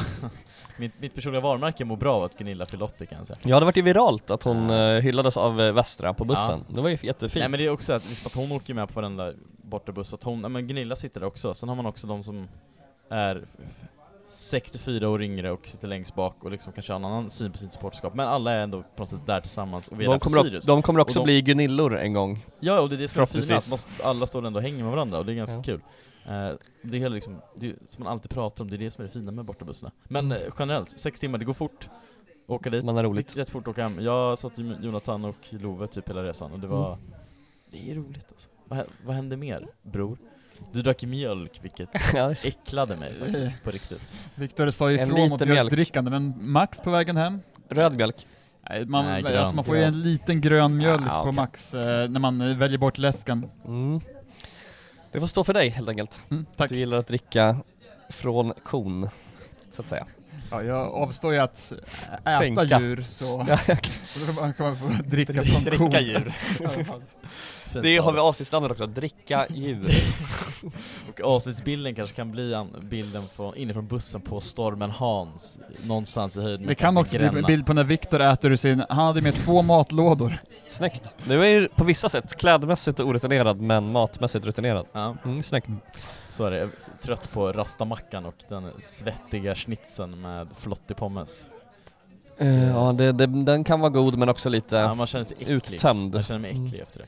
[0.80, 3.38] mitt, mitt personliga varumärke mår bra av att Gunilla 80 kan jag säga.
[3.44, 4.96] Ja det vart ju viralt att hon Ja.
[4.96, 6.66] eh, hyllades av eh, Västra på bussen.
[6.70, 7.42] Det var ju jättefint.
[7.42, 10.24] Nej men det är också att, liksom, att hon åker med på varenda bortabuss, att
[10.24, 12.48] hon, ja, men Gunilla sitter där också, sen har man också de som
[13.10, 13.44] är
[14.32, 17.58] 64 år yngre och sitter längst bak och liksom kanske har en annan syn på
[17.58, 20.12] sitt supporterskap, men alla är ändå på något sätt där tillsammans och vi är de,
[20.14, 20.58] där för kommer Sirius.
[20.64, 22.46] också, de kommer också de- bli Gunillor en gång.
[22.60, 24.92] Ja, och det är det som är fina, att alla står ändå och hänger med
[24.92, 25.64] varandra och det är ganska Ja.
[25.64, 25.82] kul.
[26.26, 26.52] Eh,
[26.82, 29.08] det är liksom, det är, som man alltid pratar om, det är det som är
[29.08, 29.92] det fina med bortabussarna.
[30.04, 30.44] Men Mm.
[30.44, 31.90] eh, generellt, sex timmar, det går fort.
[32.48, 33.38] Åka dit, Man har roligt.
[33.38, 34.00] rätt fort åka hem.
[34.02, 37.00] Jag satt ju med Jonathan och Love typ hela resan och det var, Mm.
[37.72, 38.50] det är roligt alltså.
[38.66, 40.18] Vad, vad hände mer, bror?
[40.74, 44.16] Du drack ju mjölk, vilket ja, äcklade mig faktiskt, på riktigt.
[44.36, 45.50] Viktor sa En ifrån mot mjölk.
[45.54, 47.40] mjölkdrickande, men Max på vägen hem?
[47.70, 48.28] Röd mjölk.
[48.70, 49.38] Nej, man, Nej, grön.
[49.38, 51.32] alltså man får ju en liten grön mjölk Ja, på okej.
[51.34, 53.50] Max eh, när man väljer bort läsken.
[53.66, 54.02] Mm.
[55.12, 56.24] Det får stå för dig helt enkelt.
[56.30, 56.70] Mm, tack.
[56.70, 57.58] Du gillar att dricka
[58.10, 59.10] från kon,
[59.70, 60.08] så att säga.
[60.52, 61.72] Ja, jag avstår ju att
[62.26, 62.80] äta Tänka.
[62.80, 63.58] djur så, Ja,
[64.08, 65.92] så då kan man få dricka från Dricka kon.
[66.06, 66.34] djur.
[67.82, 69.96] Det har vi avsnittsnamnet också, dricka djur.
[71.10, 76.68] Och avslutsbilden kanske kan bli bilden från, inifrån bussen på Stormen Hans, någonstans i höjd
[76.68, 77.40] Det kan också bli Gränna.
[77.40, 80.38] en bild på när Viktor äter ur sin, han hade med två matlådor.
[80.68, 81.16] Snyggt.
[81.24, 84.86] Du är ju på vissa sätt klädmässigt orutinerad men matmässigt rutinerad.
[84.92, 85.68] Ja, Mm, snyggt.
[86.30, 86.70] så är det.
[87.00, 91.50] Är trött på rastamackan och den svettiga schnitzeln med flottig pommes.
[92.38, 95.38] Eh, ja, det, det, den kan vara god men också lite Ja, man känner sig
[95.40, 95.56] äcklig.
[95.56, 96.16] uttömd.
[96.16, 96.82] Jag känner mig äcklig Mm.
[96.82, 97.00] efter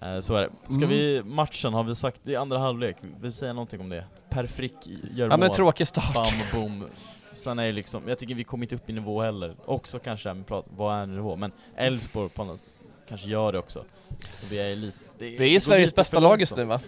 [0.00, 0.06] det.
[0.14, 0.50] Eh, så är det.
[0.72, 0.88] Ska Mm.
[0.88, 4.04] vi, matchen har vi sagt, det är andra halvlek, vi säger någonting om det.
[4.28, 5.50] Per Frick gör Ja men mål.
[5.56, 6.14] tråkig start.
[6.14, 6.84] Bam boom.
[7.32, 9.54] Sen är det liksom, jag tycker vi kommer inte upp i nivå heller.
[9.64, 11.36] Också kanske det här med prat, vad är nivå?
[11.36, 12.60] Men Elfsborg på något
[13.08, 13.84] kanske gör det också.
[14.40, 16.80] Så vi är lite, Det är ju Sveriges lite bästa lag just nu va?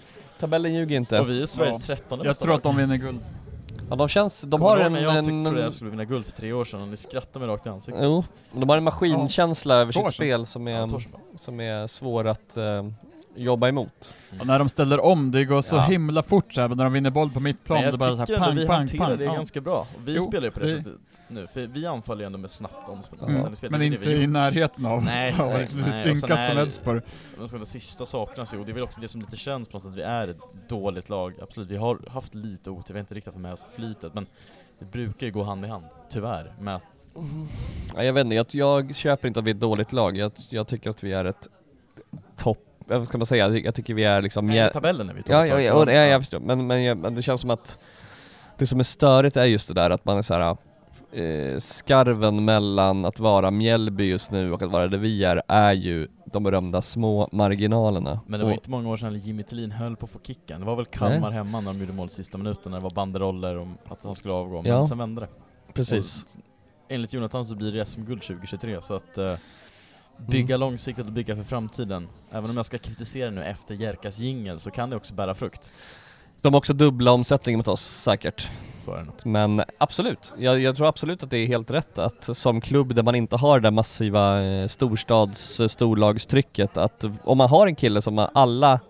[0.43, 1.21] Tabellen ljuger inte.
[1.21, 3.21] Och vi är Sveriges trettonde Jag bästa tror att de vinner guld.
[3.91, 4.95] Ja, de känns, de Kommer har en...
[4.95, 7.47] jag tyckte en trodde jag skulle vinna guld för tre år sedan och ni skrattade
[7.47, 8.03] mig rakt i ansiktet?
[8.05, 11.87] Jo, de har en maskinkänsla över Två år sitt spel som Ja, är, som är
[11.87, 12.83] svår att eh,
[13.37, 14.17] jobba emot.
[14.41, 15.81] Och när de ställer om, det går så Ja.
[15.81, 18.27] himla fort så här, men när de vinner boll på mittplan, Men det är bara
[18.27, 19.19] så här ändå vi pang, pang, hanterar pang.
[19.19, 19.35] det Ja.
[19.35, 19.81] ganska bra.
[19.81, 22.39] Och vi Jo, spelar ju på det, det- sättet nu, för vi anfaller ju ändå
[22.39, 23.19] med snabbt omspel.
[23.19, 23.31] Mm.
[23.31, 23.71] omställningsspel.
[23.71, 26.49] Men Det inte det vi i närheten av Nej, av nej, hur nej, synkat är
[26.49, 27.01] som Elfsborg.
[27.51, 29.83] De sista saknas ju, och det är väl också det som lite känns på något
[29.83, 31.35] sätt, att vi är ett dåligt lag.
[31.43, 34.27] Absolut, vi har haft lite otur, vi har inte riktigt fått med oss flytet, men
[34.79, 36.83] det brukar ju gå hand i hand, tyvärr, med att
[37.97, 40.17] Ja, jag vet inte, jag, jag köper inte att vi är ett dåligt lag.
[40.17, 41.49] Jag, jag tycker att vi är ett
[42.37, 42.59] topp...
[42.87, 43.49] Vad ska man säga?
[43.49, 44.47] Jag tycker vi är liksom...
[44.47, 46.41] Nej, tabellen är vi Ja, ja, ja, det- ja, jag förstår.
[46.41, 47.79] Men, men, men det känns som att
[48.59, 50.57] det som är störigt är just det där att man är så här.
[51.13, 55.73] Eh, skarven mellan att vara Mjällby just nu och att vara det vi är, är
[55.73, 58.21] ju de berömda små marginalerna.
[58.27, 60.61] Men det var Och- inte många år sedan Jimmy Tillin höll på att få kicken.
[60.61, 63.59] Det var väl Kalmar hemma när de gjorde mål sista minuten, när det var banderoller
[63.59, 64.85] om att han skulle avgå, men Ja.
[64.85, 65.29] sen vände det.
[65.75, 66.23] Precis.
[66.37, 66.43] Och
[66.93, 69.35] enligt Jonathan så blir det SM-guld 2023, så att eh,
[70.17, 72.09] bygga långsiktigt och bygga för framtiden.
[72.31, 75.71] Även om jag ska kritisera nu efter Jerkas jingel så kan det också bära frukt.
[76.41, 78.49] De har också dubbla omsättning mot oss säkert.
[78.79, 79.15] Så är det nog.
[79.25, 83.03] Men absolut, jag, jag tror absolut att det är helt rätt att som klubb där
[83.03, 88.03] man inte har det massiva eh, storstads eh, storlagstrycket att om man har en kille
[88.03, 88.81] som alla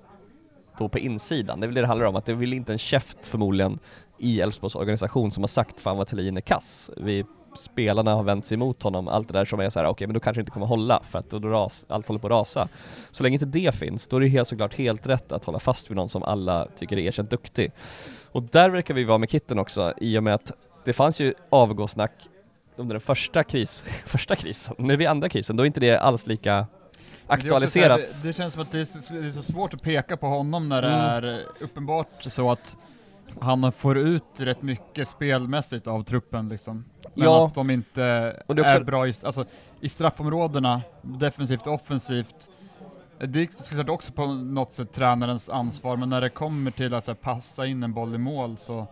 [0.79, 2.79] på, på insidan, det är väl det det handlar om, att det vill inte en
[2.79, 3.79] käft förmodligen
[4.19, 6.91] i Elfsborgs organisation som har sagt fan vad Thelin är kass.
[6.97, 7.25] Vi,
[7.59, 10.15] spelarna har vänt sig emot honom, allt det där som är så här: okej men
[10.15, 12.69] då kanske inte kommer hålla för att då ras, allt håller på att rasa.
[13.11, 15.91] Så länge inte det finns, då är det helt såklart helt rätt att hålla fast
[15.91, 17.73] vid någon som alla tycker är erkänt duktig.
[18.33, 20.53] Och där verkar vi vara med Kitten också, i och med att
[20.85, 22.13] det fanns ju avgåsnack
[22.77, 25.97] under den första, kris, första krisen, nu är vi andra krisen, då är inte det
[25.97, 26.67] alls lika
[27.27, 28.27] Men det här.
[28.27, 30.69] Det, känns som att det är, så, det är så svårt att peka på honom
[30.69, 31.01] när det Mm.
[31.01, 32.77] är uppenbart så att
[33.41, 36.85] han får ut rätt mycket spelmässigt av truppen liksom.
[37.15, 37.47] Men Ja.
[37.47, 39.45] att de inte är är bra i, alltså,
[39.81, 42.49] i straffområdena, defensivt och offensivt.
[43.19, 47.07] Det är såklart också på något sätt tränarens ansvar, men när det kommer till att
[47.07, 48.87] här, passa in en boll i mål så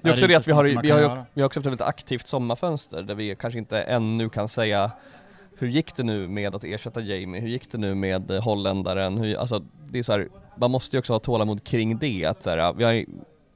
[0.00, 1.66] Det är också det att vi har, vi har, ju, vi har också haft ett
[1.66, 4.90] väldigt aktivt sommarfönster där vi kanske inte ännu kan säga
[5.60, 7.40] hur gick det nu med att ersätta Jamie?
[7.40, 9.18] Hur gick det nu med eh, holländaren?
[9.18, 12.26] Hur, alltså, det är så här, man måste ju också ha tålamod kring det.
[12.26, 13.04] Att så här, vi har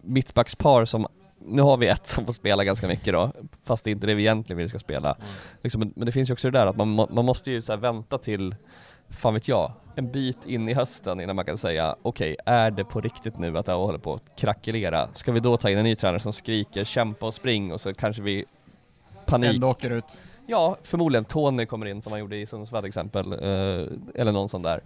[0.01, 1.07] mittbackspar som,
[1.45, 4.15] nu har vi ett som får spela ganska mycket då, fast det är inte det
[4.15, 5.17] vi egentligen vill ska spela.
[5.63, 8.19] Liksom, men, det finns ju också det där att man, man måste ju så vänta
[8.19, 8.55] till,
[9.09, 12.85] fan vet jag, en bit in i hösten innan man kan säga okej, är det
[12.85, 15.09] på riktigt nu att det här håller på att krackelera?
[15.15, 17.95] Ska vi då ta in en ny tränare som skriker kämpa och spring och så
[17.95, 18.45] kanske vi
[19.27, 20.21] panik ändå åker ut.
[20.47, 23.39] Ja, förmodligen Tony kommer in som han gjorde i Sundsvall exempel, eh,
[24.15, 24.81] eller någon sån där.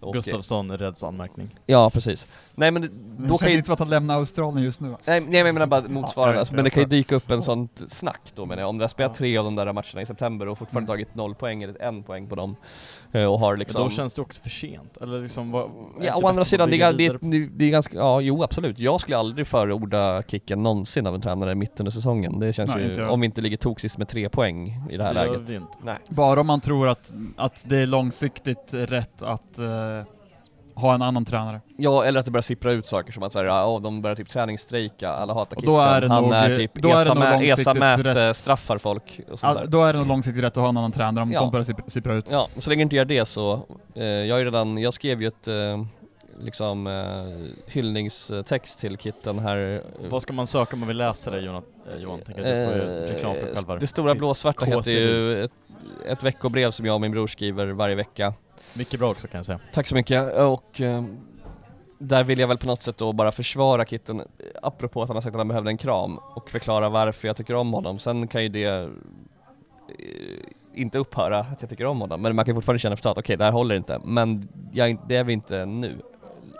[0.00, 1.50] Och- Gustavsson rädds anmärkning.
[1.66, 2.26] Ja, precis.
[2.54, 4.80] Nej men det, Det då känns kan ju, inte som att han lämnar Australien just
[4.80, 4.98] nu va?
[5.04, 7.30] nej, nej men jag menar bara motsvarande, Ja, alltså, men det kan ju dyka upp
[7.30, 9.18] en sånt snack då menar jag, om du har spelat Ja.
[9.18, 11.04] tre av de där matcherna i september och fortfarande Mm.
[11.04, 12.56] tagit noll poäng eller en poäng på dem,
[13.12, 15.70] eh, och har liksom Men då känns det också för sent, eller liksom vad...
[16.00, 18.78] Ja, å andra sidan, det är, det, är, det är ganska, ja jo absolut.
[18.78, 22.38] Jag skulle aldrig förorda kicken någonsin av en tränare mitt under säsongen.
[22.40, 25.04] Det känns Nej, inte ju, om vi inte ligger toksist med tre poäng i det
[25.04, 25.50] här Det läget.
[25.50, 25.78] vi inte.
[25.82, 25.96] Nej.
[26.08, 29.58] Bara om man tror att, att det är långsiktigt rätt att
[29.98, 30.04] eh,
[30.76, 31.60] ha en annan tränare.
[31.76, 34.16] Ja, eller att det börjar sippra ut saker som att så här, ja, de börjar
[34.16, 37.30] typ träningsstrejka, alla hatar Kitten, är han nog- är typ då är det ESA, mä,
[37.30, 38.36] långsiktigt ESA mät rätt.
[38.36, 39.66] straffar folk och sånt där.
[39.66, 41.38] då är det nog långsiktigt rätt att ha en annan tränare om Ja.
[41.38, 42.30] sånt börjar sippra, sippra ut.
[42.30, 45.28] Ja, och så länge inte gör det så, eh, jag ju redan, jag skrev ju
[45.28, 45.84] ett eh,
[46.38, 49.82] liksom eh, hyllningstext till Kitten här.
[50.10, 51.62] Vad ska man söka om man vill läsa det Johan?
[51.94, 53.76] Eh, Johan tänker du får ju Eh, reklam för själva.
[53.76, 55.52] Det stora blåsvarta heter ju ett,
[56.08, 58.34] ett veckobrev som jag och min bror skriver varje vecka.
[58.74, 59.60] Mycket bra också kan jag säga.
[59.72, 61.04] Tack så mycket och eh,
[61.98, 64.24] där vill jag väl på något sätt då bara försvara Kitten, eh,
[64.62, 67.54] apropå att han har sagt att han behövde en kram, och förklara varför jag tycker
[67.54, 67.98] om honom.
[67.98, 68.88] Sen kan ju det eh,
[70.74, 73.36] inte upphöra att jag tycker om honom, men man kan fortfarande känna förstås att okej,
[73.36, 74.00] det här håller inte.
[74.04, 75.96] Men jag, det är vi inte nu,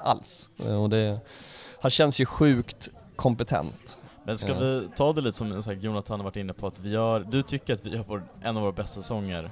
[0.03, 0.49] alls.
[0.67, 1.19] Eh, Och det,
[1.81, 3.99] han känns ju sjukt kompetent.
[4.27, 4.59] Men ska Ja.
[4.59, 7.43] vi ta det lite som sagt, Jonathan har varit inne på, att vi har, du
[7.43, 9.51] tycker att vi har en av våra bästa säsonger.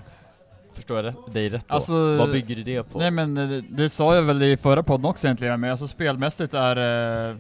[0.75, 1.75] Förstår jag rätt, dig rätt då?
[1.75, 2.99] Alltså, Vad bygger du det på?
[2.99, 5.89] Nej men eh, det, det sa jag väl i förra podden också egentligen, men alltså
[5.89, 7.37] spelmässigt är eh,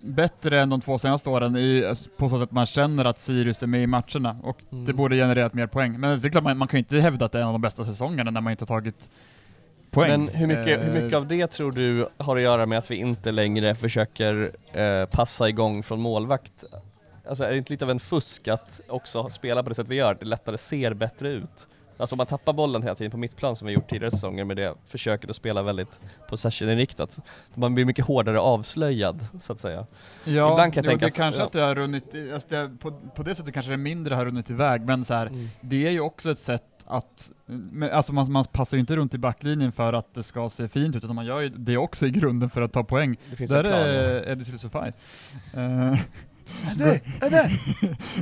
[0.00, 3.18] bättre än de två senaste åren i, alltså, på så sätt att man känner att
[3.20, 4.84] Sirius är med i matcherna och Mm.
[4.84, 6.00] det borde genererat mer poäng.
[6.00, 7.54] Men det är klart, man, man kan ju inte hävda att det är en av
[7.54, 9.10] de bästa säsongerna när man inte tagit
[9.90, 10.08] poäng.
[10.10, 12.90] Men hur mycket, hur Eh, mycket av det tror du har att göra med att
[12.90, 16.64] vi inte längre försöker eh, passa igång från målvakt?
[17.28, 19.96] Alltså är det inte lite av en fusk att också spela på det sätt vi
[19.96, 21.66] gör, det lättare ser bättre ut?
[21.96, 24.56] Alltså om man tappar bollen hela tiden på mittplan som vi gjort tidigare säsonger med
[24.56, 27.18] det försöket att spela väldigt possession-inriktat.
[27.54, 29.86] Man blir mycket hårdare avslöjad, så att säga.
[30.24, 31.46] Ja, Ibland kan jag jo, tänka det så- kanske ja.
[31.46, 34.50] att det har runnit, alltså det, på, på det sättet kanske det mindre har runnit
[34.50, 35.48] iväg, men så här, Mm.
[35.60, 37.30] det är ju också ett sätt att,
[37.92, 40.96] alltså man, man passar ju inte runt i backlinjen för att det ska se fint
[40.96, 43.16] ut, utan man gör ju det också i grunden för att ta poäng.
[43.30, 43.80] Det finns Där en plan.
[43.82, 44.92] är Eddie Silsofaj.
[46.72, 47.50] Uh, det, är det.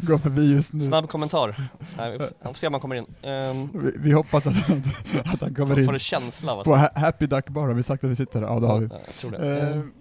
[0.06, 0.84] går förbi just nu.
[0.84, 1.54] Snabb kommentar.
[1.98, 3.06] Nej, vi får se- vi får se om han kommer in.
[3.22, 4.54] Um, Vi, vi hoppas att,
[5.24, 5.90] att han kommer får in.
[5.90, 6.64] en känsla av att...
[6.64, 8.48] På Ha- Happy Duck Bar har vi sagt att vi sitter där?
[8.48, 8.86] Ja, det har vi.
[8.90, 9.60] Ja, jag tror det.
[9.60, 9.92] Ehm,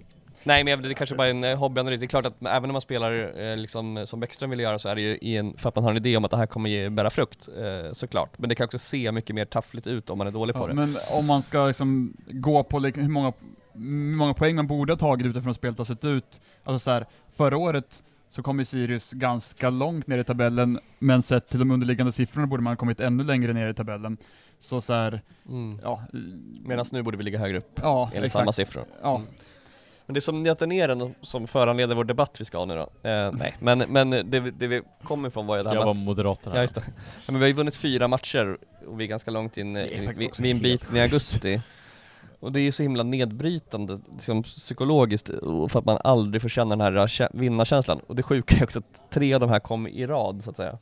[0.44, 2.72] Nej men det kanske bara är en eh, hobbyanalys, det är klart att även när
[2.72, 5.58] man spelar eh, liksom, eh, som Bäckström vill göra så är det ju i en,
[5.58, 7.94] för att man har en idé om att det här kommer ge, bära frukt, eh,
[7.94, 8.38] såklart.
[8.38, 10.68] Men det kan också se mycket mer taffligt ut om man är dålig på ja,
[10.68, 10.74] det.
[10.74, 13.34] men om man ska liksom gå på liksom hur, många,
[13.74, 16.42] hur många poäng man borde ha tagit utifrån hur spelet har sett ut.
[16.64, 17.06] Alltså så här,
[17.36, 21.72] förra året så kom ju Sirius ganska långt ner i tabellen, men sett till de
[21.72, 24.18] underliggande siffrorna borde man ha kommit ännu längre ner i tabellen.
[24.60, 25.80] Så så här, Mm.
[25.84, 26.04] ja.
[26.66, 28.40] Medan nu borde vi ligga högre upp, ja, enligt exakt.
[28.42, 28.86] samma siffror.
[29.02, 29.16] Ja.
[29.16, 29.28] Mm.
[30.06, 33.10] Men det som nöter ner den som föranleder vår debatt vi ska ha nu då,
[33.10, 35.76] eh, nej, men, men det, vi- det vi kommer ifrån var ju det Ska här
[35.76, 35.94] jag vara
[36.46, 36.56] här?
[36.56, 36.84] Ja just det.
[37.26, 39.84] Ja, men vi har ju vunnit fyra matcher och vi är ganska långt in, eh,
[40.18, 41.62] vi, är en bit i augusti.
[42.42, 45.28] Och det är ju så himla nedbrytande liksom, psykologiskt
[45.70, 48.00] för att man aldrig får känna den här kä- vinnarkänslan.
[48.08, 50.56] Och det sjuka är också att tre av de här kom i rad så att
[50.58, 50.78] säga.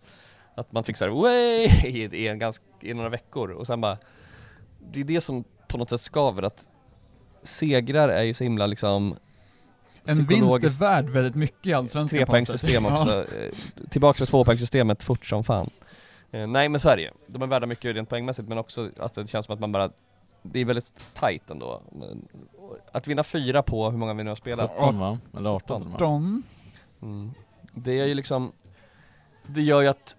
[0.55, 1.27] Att man fick såhär
[1.85, 3.97] i, en ganska, i några veckor och sen bara
[4.91, 6.67] Det är det som på något sätt skaver att
[7.43, 9.15] segrar är ju så himla liksom
[10.05, 12.93] En vinst är värd väldigt mycket i Allsvenskan trepoängssystem Ja.
[12.93, 13.19] också.
[13.19, 13.51] Eh,
[13.89, 15.69] Tillbaka till tvåpoängssystemet fort som fan.
[16.31, 17.09] Eh, nej men så är det ju.
[17.27, 19.89] De är värda mycket rent poängmässigt men också att det känns som att man bara
[20.41, 21.81] det är väldigt tight ändå.
[21.91, 22.27] Men,
[22.91, 24.71] att vinna fyra på hur många vi nu har spelat.
[24.71, 25.19] 17 va?
[25.37, 25.97] Eller 18 va?
[25.99, 26.43] De,
[27.01, 27.31] Mm.
[27.73, 28.51] Det är ju liksom,
[29.47, 30.15] det gör ju att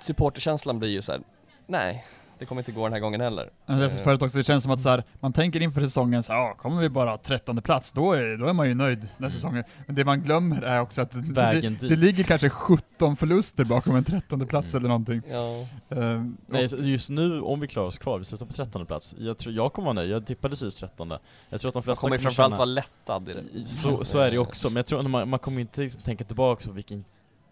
[0.00, 1.20] supporterkänslan blir ju så här:
[1.66, 2.06] nej,
[2.38, 3.50] det kommer inte gå den här gången heller.
[3.66, 3.90] Men det Eh.
[3.90, 6.54] förut också, det känns som att så här, man tänker inför säsongen så här, ja,
[6.54, 9.64] kommer vi bara 13 plats, då är, då är man ju nöjd den här säsongen.
[9.86, 11.90] Men det man glömmer är också att det, Vägen det, dit.
[11.90, 14.80] det ligger kanske 17 förluster bakom en 13 plats Mm.
[14.80, 15.22] eller någonting.
[15.30, 15.60] Ja.
[15.96, 19.14] Eh, Nej, just nu, om vi klarar oss kvar, vi slutar på 13 plats.
[19.18, 21.12] Jag tror, jag kommer vara nöjd, jag tippade Sirius 13
[21.50, 23.62] Jag tror att de Man flesta kommer ju kommer framförallt känna- vara lättad i det.
[23.64, 26.00] Så, så är det ju också, men jag tror att man, man kommer inte liksom
[26.02, 27.04] tänka tillbaka på vilken,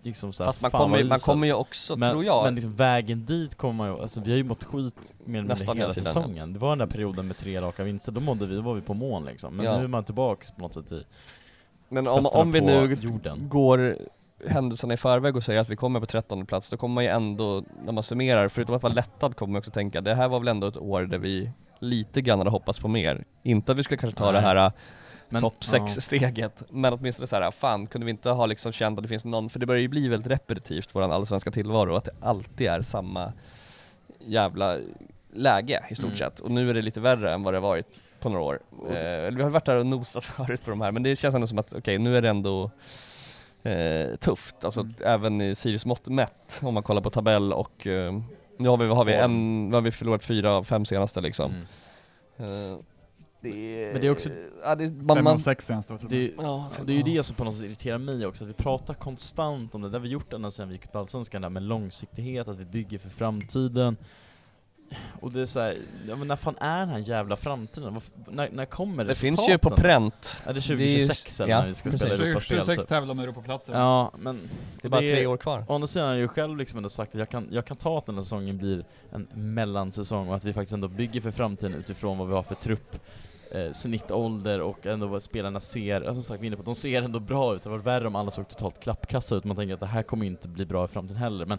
[0.04, 2.54] liksom så här, Fast man kommer, vad man kommer ju också, men, tror jag, Men
[2.54, 5.74] liksom vägen dit kommer man ju, alltså vi har ju mått skit mer eller mindre
[5.74, 6.52] hela tiden, säsongen.
[6.52, 8.80] Det var den där perioden med tre raka vinster, då mådde vi, då var vi
[8.80, 9.56] på mål liksom.
[9.56, 9.78] Men Ja.
[9.78, 11.04] nu är man tillbaks på något sätt i
[11.88, 13.48] men om, om vi nu jorden.
[13.48, 13.96] går
[14.46, 17.10] händelserna i förväg och säger att vi kommer på 13 plats, då kommer man ju
[17.10, 20.38] ändå, när man summerar, förutom att vara lättad kommer man också tänka, det här var
[20.38, 23.24] väl ändå ett år där vi lite grann hade hoppats på mer.
[23.42, 24.32] Inte att vi skulle kanske ta Nej.
[24.32, 24.72] det här
[25.28, 25.66] Men- topp ja.
[25.66, 29.08] 6 steget, men åtminstone så här, fan kunde vi inte ha liksom känt att det
[29.08, 32.66] finns någon, för det börjar ju bli väldigt repetitivt våran allsvenska tillvaro, att det alltid
[32.66, 33.32] är samma
[34.18, 34.76] jävla
[35.32, 36.16] läge i stort Mm.
[36.16, 36.40] sett.
[36.40, 37.86] Och nu är det lite värre än vad det varit
[38.20, 38.60] på några år.
[38.90, 41.46] Eh, vi har varit där och nosat förut på de här, men det känns ändå
[41.46, 42.70] som att okej, nu är det ändå
[43.62, 44.94] eh, tufft, alltså Mm.
[45.04, 48.12] även i Sirius mått mätt om man kollar på tabell och eh,
[48.58, 51.52] nu har vi, har vi en, har vi förlorat fyra av fem senaste liksom.
[52.38, 52.78] Mm.
[53.50, 54.30] Det är, Men det är också-
[54.62, 57.36] ja, det, man, Fem man, av sex senaste Det, ja, det är ju det som
[57.36, 60.08] på något sätt irriterar mig också, att vi pratar konstant om det, det har vi
[60.08, 63.96] gjort ända sedan vi gick på Allsvenskan, där med långsiktighet, att vi bygger för framtiden.
[65.20, 65.76] Och det är såhär,
[66.08, 67.94] ja men när fan är den här jävla framtiden?
[67.94, 70.42] Vad- när, när kommer det finns ju på pränt.
[70.46, 72.00] Är det Det är ju- 2026 eller ja, när vi ska precis.
[72.00, 72.24] spela det.
[72.28, 72.58] Europaspel?
[72.58, 72.88] 26 typ?
[72.88, 73.72] tävlar om Europaplatser.
[73.72, 74.40] Ja, men
[74.82, 75.64] Det är bara det- tre år kvar.
[75.68, 77.76] Å andra sidan har jag ju själv liksom ändå sagt att jag kan, jag kan
[77.76, 81.30] ta att den här säsongen blir en mellansäsong och att vi faktiskt ändå bygger för
[81.30, 82.96] framtiden utifrån vad vi har för trupp,
[83.54, 86.74] eh, snittålder och ändå vad spelarna ser, alltså, som sagt vi inne på att de
[86.74, 89.56] ser ändå bra ut, det hade varit värre om alla såg totalt klappkassa ut, man
[89.56, 91.58] tänker att det här kommer inte bli bra i framtiden heller, men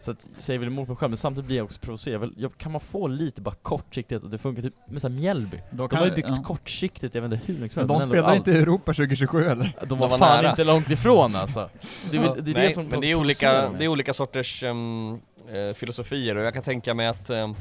[0.00, 2.14] Så att, säger väl emot mig själv, men samtidigt blir jag också provocerad.
[2.14, 5.14] Jag vill- Jag, kan man få lite bara kortsiktighet och det funkar typ med såhär
[5.14, 5.60] Mjällby?
[5.70, 6.42] De har ju byggt ja.
[6.44, 9.72] kortsiktigt, jag vet inte hur länge Men de spelar allt- inte i Europa 2027 eller?
[9.86, 10.50] De var var fan nära.
[10.50, 11.70] inte långt ifrån alltså.
[12.10, 14.62] Det, är det är Nej, det som men det är, olika, det är olika sorters
[14.62, 17.54] ehm, eh, filosofier och jag kan tänka mig att ehm,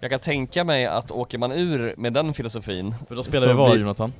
[0.00, 3.52] jag kan tänka mig att åker man ur med den filosofin För då spelar vi
[3.52, 4.12] var blir- Jonathan?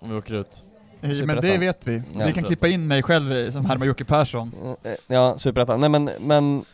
[0.00, 0.64] Om vi åker ut.
[1.00, 2.02] Men det vet vi.
[2.18, 2.24] Ja.
[2.26, 4.76] Vi kan klippa in mig själv som härmar Jocke Persson.
[5.06, 5.80] Ja, superettan.
[5.80, 6.64] Nej men, men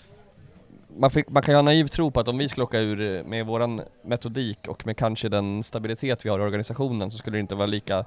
[0.96, 3.24] man, fick, man kan ju ha naiv tro på att om vi skulle åka ur
[3.24, 7.40] med våran metodik och med kanske den stabilitet vi har i organisationen så skulle det
[7.40, 8.04] inte vara lika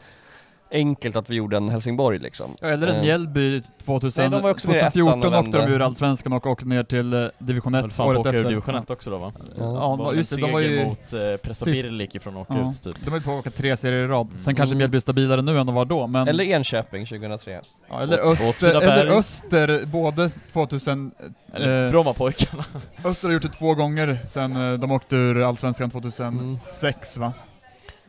[0.72, 2.56] enkelt att vi gjorde en Helsingborg liksom.
[2.62, 5.34] Ja, eller en Eh, Mjällby 2000, Nej, de var ju också nere i ettan 2014
[5.34, 8.12] och åkte de ur Allsvenskan och åkte ner till eh, division Höll 1 fan på
[8.12, 8.50] att året åka ur efter.
[8.50, 9.32] division 1 också då va?
[9.58, 10.86] Ja, Var just det, de var ju...
[10.86, 12.70] mot eh, Prestabirli gick ifrån åka Ja.
[12.70, 12.96] ut typ.
[13.06, 14.28] De höll på att åka tre serier i rad.
[14.36, 14.56] Sen Mm.
[14.56, 16.28] kanske Mjällby är stabilare nu än de var då, men...
[16.28, 17.62] Eller Enköping 2003.
[17.90, 21.12] ja, eller, Och- Öster, eller Öster, både 2000...
[21.54, 22.66] Eller eh, Brommapojkarna.
[23.06, 27.34] Öster har gjort det två gånger sen eh, de åkte ur Allsvenskan 2006 va?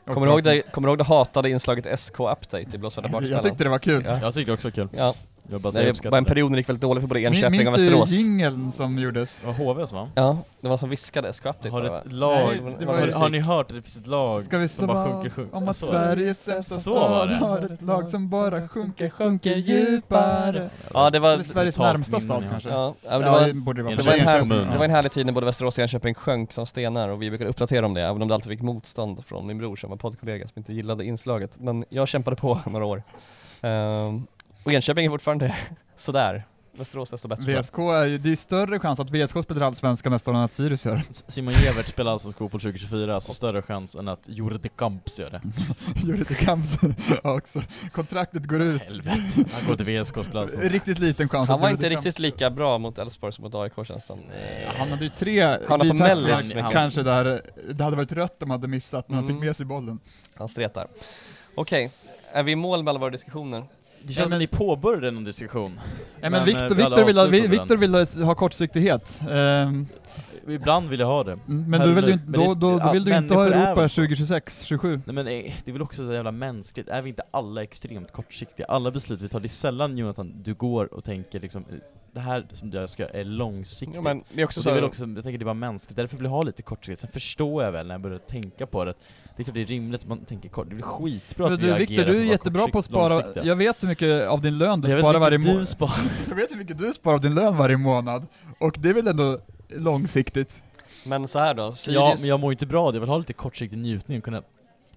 [0.04, 3.12] Kommer du ihåg det, kommer du ihåg det hatade inslaget SK Update i Blåsvärda Jag
[3.12, 3.42] baksmällan?
[3.44, 4.04] tyckte det var kul.
[4.06, 4.18] Ja.
[4.22, 4.88] Jag tyckte det också var kul.
[4.96, 5.14] Ja,
[5.50, 7.68] Jag bara det var en period när det gick väldigt dåligt för både Enköping Minns
[7.70, 8.10] och du Västerås.
[8.10, 9.40] jingeln som gjordes?
[9.40, 10.08] Det var HVs va?
[10.14, 13.28] Ja, det var som viskade SK Update Har ett lag, Nej, det var har, har
[13.28, 15.56] ni hört att det finns ett lag Ska vi som bara sjunker, sjunker?
[15.56, 15.76] om att.
[15.76, 20.70] Sveriges sämsta stad har ett lag som bara sjunker, sjunker djupare?
[20.94, 21.32] Ja, det var...
[21.32, 22.68] Eller Sveriges närmsta stad kanske?
[22.68, 23.46] Ja, ja, men det Ja, var...
[23.46, 23.96] det borde det vara.
[23.96, 26.52] Det var, en här, det var en härlig tid när både Västerås och Enköping sjönk
[26.52, 29.46] som stenar och vi brukade uppdatera om det även om det alltid fick motstånd från
[29.46, 31.50] min bror som var poddkollega som inte gillade inslaget.
[31.58, 33.02] Men jag kämpade på några år.
[33.60, 34.26] Ehm,
[34.64, 35.56] och Enköping är fortfarande
[35.96, 36.44] sådär.
[36.76, 37.60] Västerås desto bättre.
[37.60, 40.40] VSK är ju, det är ju större chans att VSK spelar Allsvenskan nästa år än
[40.42, 41.02] att Sirius gör.
[41.10, 45.30] Simon Gevert spelar alltså fotboll 2024, så större chans än att Jure de Camps gör
[45.30, 45.40] det.
[46.28, 46.76] Det Kamps
[47.22, 47.62] också.
[47.92, 48.82] Kontraktet går ut.
[48.82, 49.20] Helvete.
[49.52, 50.58] Han går till VSK och spelar alltså.
[50.60, 54.06] Riktigt liten chans Han var inte riktigt lika bra mot Elfsborg som mot AIK känns
[54.06, 54.18] som.
[54.78, 57.42] Han hade ju tre Han på glidtacklingar mellis kanske där,
[57.72, 59.36] det hade varit rött om han hade missat, men han Mm.
[59.36, 59.98] fick med sig bollen.
[60.34, 60.86] Han stretar.
[61.54, 61.90] Okej,
[62.32, 63.64] är vi i mål med alla våra diskussioner?
[64.06, 65.80] Det känns som att ni påbörjade någon diskussion.
[66.20, 69.20] Ja, men Men, Viktor, eh, Viktor, vill, Viktor vill ha kortsiktighet.
[69.30, 69.86] Ehm,
[70.48, 71.38] Ibland vill jag ha det.
[71.46, 73.50] men du vill inte- Men är- då, då, då ja, vill du inte ha är
[73.50, 73.94] Europa väl så.
[73.94, 75.00] 2026, 27.
[75.04, 75.32] Nej men eh,
[75.64, 78.66] det är väl också så jävla mänskligt, är vi inte alla extremt kortsiktiga?
[78.66, 81.76] Alla beslut vi tar, det är sällan Jonathan, du går och tänker liksom eh,
[82.12, 83.94] det här som jag ska är långsiktigt.
[83.94, 84.68] Ja, men det är också och så...
[84.70, 86.98] det är väl också, jag tänker det var mänskligt, därför vill jag ha lite kortsiktighet.
[87.00, 88.94] Sen förstår jag väl när jag börjar tänka på det,
[89.36, 91.60] det är klart det är rimligt att man tänker kort, det blir skitbra Men att
[91.60, 93.44] vi du Viktor, för du är jättebra på att spara, långsiktiga.
[93.44, 95.68] jag vet hur mycket av din lön du Jag sparar varje månad.
[95.68, 95.94] sparar.
[96.28, 98.26] Jag vet hur mycket du sparar av din lön varje månad,
[98.58, 100.62] och det är väl ändå långsiktigt?
[101.04, 103.18] Men så här då, Sirius, Ja, men jag mår ju inte bra, jag vill ha
[103.18, 104.42] lite kortsiktig njutning och kunna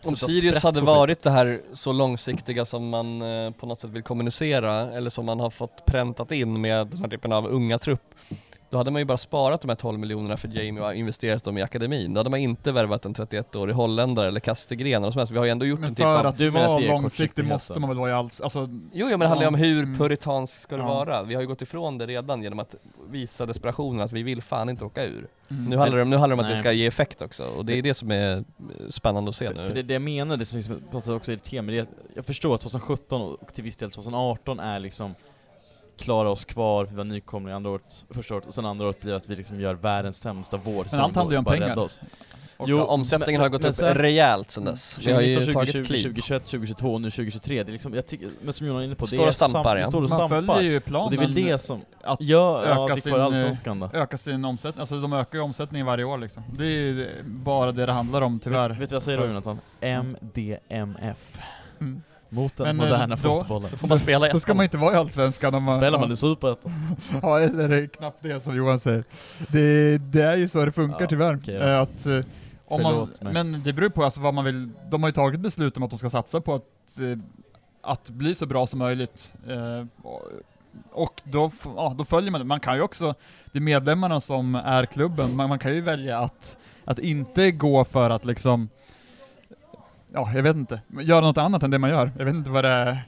[0.04, 4.04] om Sirius hade varit det här så långsiktiga som man eh, på något sätt vill
[4.04, 8.04] kommunicera, eller som man har fått präntat in med den här typen av unga trupp,
[8.76, 11.58] då hade man ju bara sparat de här 12 miljonerna för Jamie och investerat dem
[11.58, 12.14] i akademin.
[12.14, 15.32] Då hade man inte värvat en 31-årig holländare eller Kastegren eller som helst.
[15.34, 16.28] Vi har ju ändå gjort Men en typ för av...
[16.28, 18.60] att Du menar att vara det är långsiktig måste man väl vara i alls, alltså
[18.72, 19.98] Jo, jo men det handlar ju om hur Mm.
[19.98, 20.88] puritansk ska det Ja.
[20.88, 21.24] vara.
[21.24, 22.76] Vi har ju gått ifrån det redan genom att
[23.10, 25.28] visa desperationen att vi vill fan inte åka ur.
[25.50, 25.66] Mm.
[25.66, 27.66] Nu handlar det om, nu handlar det om att det ska ge effekt också, och
[27.66, 28.44] det är det som är
[28.90, 29.68] spännande att se För, nu.
[29.68, 30.82] för det, det jag menar, det som liksom,
[31.16, 34.60] också irriterar mig, det är att jag förstår att 2017 och till viss del 2018
[34.60, 35.16] är liksom
[35.98, 39.14] klara oss kvar, vi var nykomlingar andra året, första året, och sen andra året blir
[39.14, 41.78] att vi liksom gör världens sämsta vår Men allt handlar ju om pengar.
[41.78, 42.00] Oss.
[42.58, 45.00] Och Jo, omsättningen men- har gått men upp sen- rejält sen dess.
[45.08, 46.04] Vi har ju 2019, tagit 2020, kliv.
[46.04, 48.96] 2021, 2022 och nu 2023, det är liksom, jag tycker, men som Jonas är inne
[48.96, 49.82] på, Står det är och stampar, ja.
[49.82, 50.56] det står och Man stampar.
[50.56, 53.14] följer ju Och planen det är väl det som att ja, öka vi sin,
[53.94, 56.44] öka sin omsättning, alltså de ökar ju omsättningen varje år liksom.
[56.58, 58.70] Det är ju bara det det handlar om tyvärr.
[58.70, 59.60] Vet, vet du vad jag säger då Jonathan?
[59.82, 61.38] MDMF.
[61.82, 62.02] Mm.
[62.36, 63.68] Mot den Men, eh, moderna då- fotbollen.
[63.72, 65.76] Då får man spela i Då ska man inte vara i Allsvenskan om man...
[65.76, 66.72] Spelar man i Superettan?
[67.22, 69.04] Ja, eller det är knappt det som Johan säger.
[69.52, 71.36] Det, det är ju så det funkar Ja, tyvärr.
[71.38, 71.66] okej då.
[71.66, 72.20] Eh, att, eh,
[72.66, 75.78] om man, men det beror på alltså vad man vill, de har ju tagit beslut
[75.78, 76.64] om att de ska satsa på att,
[77.82, 79.36] att bli så bra som möjligt.
[80.92, 82.46] Och- då, ja, då följer man det.
[82.46, 83.16] Man kan ju också,
[83.52, 87.86] det är medlemmarna som är klubben, man, man kan ju välja att, att inte gå
[87.86, 88.70] för att liksom,
[90.16, 92.12] ja jag vet inte, göra något annat än det man gör.
[92.18, 93.08] Jag vet inte vad det är.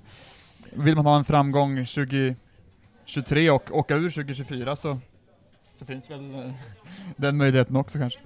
[0.74, 4.99] Vill man ha en framgång 2023 och åka ur 2024 så,
[5.76, 6.51] så finns väl eh,
[7.16, 8.20] den möjligheten också kanske.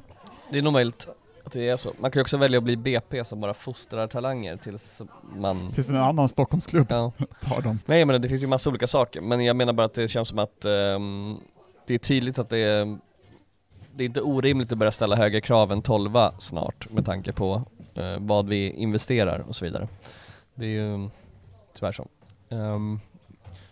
[0.52, 1.08] Det är nog möjligt
[1.46, 1.94] att det är så.
[2.00, 5.02] Man kan ju också välja att bli BP som bara fostrar talanger tills
[5.36, 5.72] man...
[5.76, 7.12] Det en annan Stockholmsklubb Ja.
[7.42, 7.80] tar dem.
[7.86, 10.28] Nej men det finns ju massa olika saker, men jag menar bara att det känns
[10.28, 11.38] som att ehm,
[11.88, 12.98] det är tydligt att det är
[13.96, 17.64] det är inte orimligt att börja ställa högre krav än 12 snart med tanke på
[17.96, 19.88] eh, vad vi investerar och så vidare.
[20.56, 21.10] Det är ju
[21.74, 22.08] tyvärr så.
[22.50, 23.00] Um,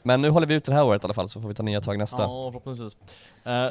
[0.03, 1.63] Men nu håller vi ut det här året i alla fall så får vi ta
[1.63, 2.22] nya tag nästa.
[2.22, 2.97] Ja, förhoppningsvis.
[3.47, 3.70] Uh,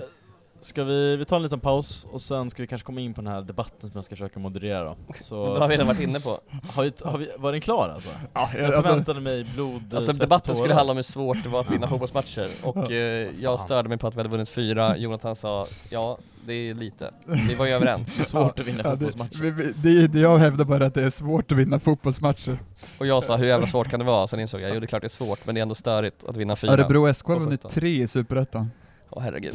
[0.60, 3.20] ska vi, vi tar en liten paus och sen ska vi kanske komma in på
[3.20, 4.96] den här debatten som jag ska försöka moderera då.
[5.20, 6.40] Så, Det har vi redan varit inne på.
[6.72, 8.08] har vi, har vi, var den klar alltså?
[8.34, 11.60] Ja, Jag alltså, förväntade mig blod, Alltså debatten skulle handla om hur svårt det var
[11.60, 15.36] att vinna fotbollsmatcher och eh, jag störde mig på att vi hade vunnit fyra, Jonathan
[15.36, 17.10] sa ja, det är lite.
[17.48, 18.08] Vi var ju överens.
[18.16, 19.50] Det är svårt att vinna ja, det, fotbollsmatcher.
[19.50, 22.58] vi- det, det jag hävdar bara att det är svårt att vinna fotbollsmatcher.
[22.98, 24.26] Och jag sa hur jävla svårt kan det vara?
[24.26, 26.24] Sen insåg jag, jo det är klart det är svårt men det är ändå störigt
[26.24, 26.72] att vinna fyra.
[26.72, 27.70] Örebro SK har vunnit 17.
[27.70, 28.70] tre i Superettan.
[29.10, 29.54] Åh herregud.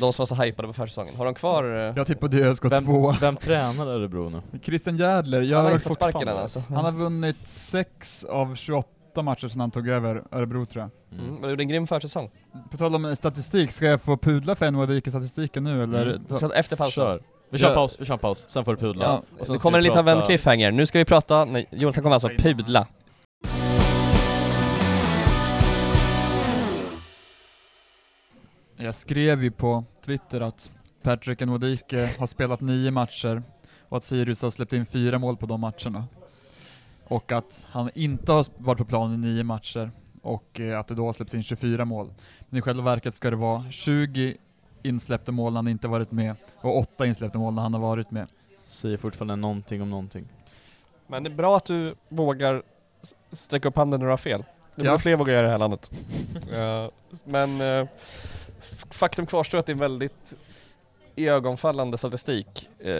[0.00, 1.64] De som var så hypade på försäsongen, har de kvar?
[1.88, 3.10] eh, Jag tippade ÖSK två.
[3.10, 4.58] Vem, vem tränar Örebro nu?
[4.62, 6.62] Christian Järdler, jag Han har har fått sparken alltså.
[6.68, 8.88] Han har vunnit sex av 28
[9.22, 11.18] matcher sedan han tog över Örebro tror jag.
[11.20, 12.30] Mm, men det gjorde en grym försäsong.
[12.70, 16.06] På tal om statistik, ska jag få pudla för NHD-statistiken nu eller?
[16.06, 16.38] Mm.
[16.40, 17.02] Så efter pausen.
[17.04, 17.22] Kör.
[17.50, 17.74] Vi kör Ja.
[17.74, 19.04] paus, vi kör en paus, sen får du pudla.
[19.04, 20.70] Ja, Och sen det kommer en liten prata- vän cliffhanger.
[20.72, 22.86] Nu ska vi prata, nej, Jonathan kommer alltså pudla.
[28.80, 30.70] Jag skrev ju på Twitter att
[31.02, 33.42] Patrick Nwodike har spelat nio matcher
[33.88, 36.04] och att Sirius har släppt in fyra mål på de matcherna.
[37.08, 39.90] Och att han inte har varit på plan i nio matcher
[40.22, 42.12] och eh, att det då har släppts in 24 mål.
[42.48, 44.36] Men i själva verket ska det vara 20
[44.82, 48.10] insläppta mål när han inte varit med och 8 insläppta mål när han har varit
[48.10, 48.26] med.
[48.62, 50.28] Säger fortfarande någonting om någonting.
[51.06, 52.62] Men det är bra att du vågar
[53.32, 54.44] sträcka upp handen när du har fel.
[54.74, 54.90] Det Ja.
[54.90, 55.90] borde fler våga göra i det här landet.
[56.52, 56.88] Eh,
[57.24, 58.47] men f-
[58.90, 60.34] faktum kvarstår att det är en väldigt
[61.16, 62.94] ögonfallande statistik eh,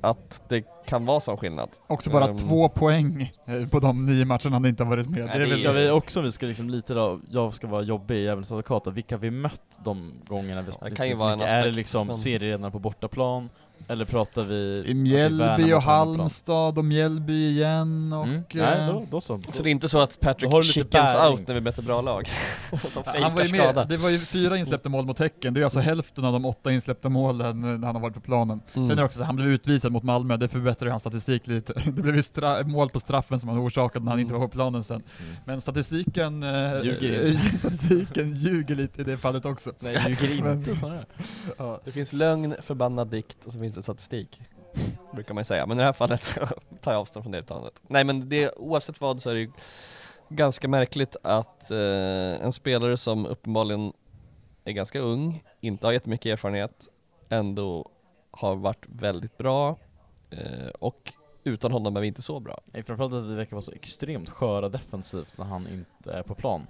[0.00, 1.68] att det kan vara sån skillnad.
[1.86, 2.38] Också bara Ehm.
[2.38, 5.26] två poäng eh, på de nio matcherna han inte har varit med.
[5.26, 7.82] Nej, det är det Ska vi också, vi ska liksom lite då, jag ska vara
[7.82, 11.32] jobbig i djävulens advokat vilka vi mött de gångerna vi det spelat kan ju vara
[11.32, 11.52] en mycket?
[11.52, 13.48] Är det aspekt, liksom men- serieredarna på bortaplan?
[13.88, 14.84] Eller pratar vi...
[14.86, 15.82] I att Mjällby och?
[15.82, 18.24] Halmstad och Mjällby igen och...
[18.24, 18.36] Mm.
[18.36, 19.40] eh, Nej, då, då så.
[19.50, 21.32] Så det är inte så att Patrick chickens bäring.
[21.32, 22.28] out när vi möter bra lag?
[22.70, 23.72] De han var ju skada.
[23.80, 26.44] med, det var ju fyra insläppta mål mot Häcken, det är alltså hälften av de
[26.44, 28.60] åtta insläppta målen när han har varit på planen.
[28.74, 28.88] Mm.
[28.88, 31.46] Sen är det också så, han blev utvisad mot Malmö, det förbättrar ju hans statistik
[31.46, 31.72] lite.
[31.84, 32.22] Det blev ju
[32.64, 34.40] mål på straffen som han orsakade när han inte Mm.
[34.40, 34.96] var på planen sen.
[34.96, 35.34] Mm.
[35.44, 39.72] Men statistiken, eh, Ljuger statistiken ljuger lite i det fallet också.
[39.80, 41.04] Nej, ljuger inte snarare.
[41.58, 41.80] Ja.
[41.84, 44.40] Det finns lögn, förbannad dikt och så finns det statistik.
[45.12, 46.46] Brukar man ju säga, men i det här fallet så
[46.80, 47.82] tar jag avstånd från det uttalandet.
[47.86, 49.50] Nej men det, oavsett vad så är det ju
[50.28, 53.92] ganska märkligt att eh, en spelare som uppenbarligen
[54.64, 56.88] är ganska ung, inte har jättemycket erfarenhet,
[57.28, 57.90] ändå
[58.30, 59.76] har varit väldigt bra
[60.30, 61.12] eh, och
[61.44, 62.60] utan honom är vi inte så bra.
[62.64, 66.34] Nej, framförallt att vi verkar vara så extremt sköra defensivt när han inte är på
[66.34, 66.66] plan.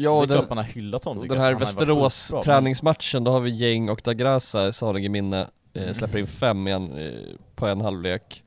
[0.00, 1.28] Ja, det är den, klart man har hyllat honom.
[1.28, 5.92] den här Västerås träningsmatchen, då har vi Gäng och Dagrasa i salig i minne, eh,
[5.92, 7.12] släpper in fem i en, eh,
[7.54, 8.44] på en halvlek.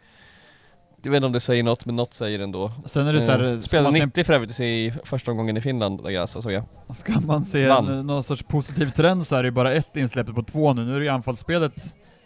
[1.04, 2.72] Jag vet inte om det säger något, men något säger det ändå.
[2.86, 5.58] Sen är det så här, Eh, Spelade man se 90 för övrigt i första omgången
[5.58, 6.64] i Finland, Dagrasa såg jag.
[6.90, 10.36] Ska man se en, någon sorts positiv trend så är det ju bara ett insläpp
[10.36, 10.86] på två nu.
[10.86, 11.74] Nu är det ju anfallsspelet,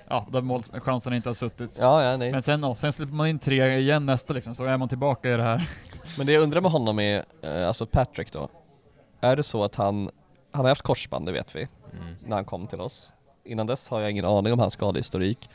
[0.09, 1.71] ja, där målchanserna inte har suttit.
[1.79, 2.31] Ja, ja, nej.
[2.31, 5.37] Men sen, sen släpper man in tre igen nästa liksom, så är man tillbaka i
[5.37, 5.69] det här.
[6.17, 8.49] Men det jag undrar med honom är, eh, alltså Patrick då.
[9.21, 10.09] Är det så att han,
[10.51, 11.67] han har haft korsband, det vet vi,
[12.01, 12.15] Mm.
[12.25, 13.11] när han kom till oss.
[13.43, 15.49] Innan dess har jag ingen aning om hans skadehistorik.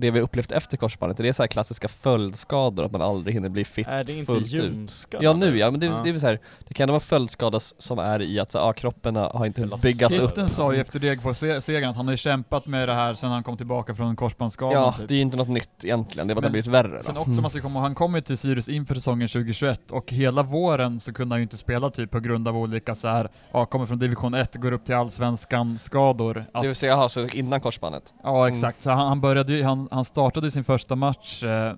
[0.00, 3.48] Det vi upplevt efter korsbandet, är det så här klassiska följdskador, att man aldrig hinner
[3.48, 5.18] bli fit Är det inte ljumskar?
[5.22, 6.00] Ja nu ja, men det, Ja.
[6.04, 6.38] det är väl så här,
[6.68, 10.18] det kan vara följdskada som är i att så, ja, kroppen har inte hunnit byggas
[10.18, 10.30] upp.
[10.30, 13.42] Kitten sa ju efter Degerfors-segern att han har ju kämpat med det här sen han
[13.42, 14.82] kom tillbaka från korsbandsskadan.
[14.82, 15.08] Ja, typ.
[15.08, 17.02] det är ju inte något nytt egentligen, det är bara att det har blivit värre
[17.02, 17.20] Sen då.
[17.20, 17.42] också Mm.
[17.42, 21.12] man ska komma han kom ju till Sirius inför säsongen 2021 och hela våren så
[21.12, 23.98] kunde han ju inte spela typ på grund av olika så här, ja, kommer från
[23.98, 26.44] division 1, går upp till allsvenskan skador.
[26.52, 28.14] Att, Det vill säga, aha, så innan korsbandet?
[28.22, 31.74] ja exakt, så han, han började ju, han, han startade sin första match eh,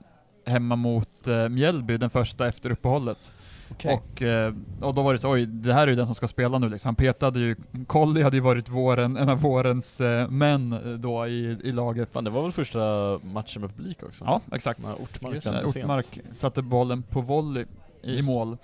[0.46, 3.34] hemma mot eh, Mjällby, den första efter uppehållet.
[3.70, 3.94] Okej.
[3.94, 6.28] Och, eh, och då var det så, oj, det här är ju den som ska
[6.28, 6.88] spela nu liksom.
[6.88, 7.56] Han petade ju,
[7.86, 12.12] Colli hade ju varit våren, en av vårens eh, män eh, då i, i laget.
[12.12, 12.78] Fan, det var väl första
[13.22, 14.24] matchen med publik också?
[14.24, 14.82] Ja, exakt.
[14.82, 15.46] När Ortmark.
[15.64, 17.64] Ortmark satte bollen på volley
[18.02, 18.28] i Just.
[18.28, 18.56] mål.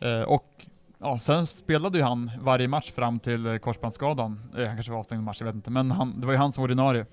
[0.00, 0.66] Eh, och
[0.98, 4.40] ja, sen spelade ju han varje match fram till korsbandsskadan.
[4.56, 5.70] Eh, han kanske var avstängd en match, jag vet inte.
[5.70, 7.06] Men han, det var ju han som var ordinarie.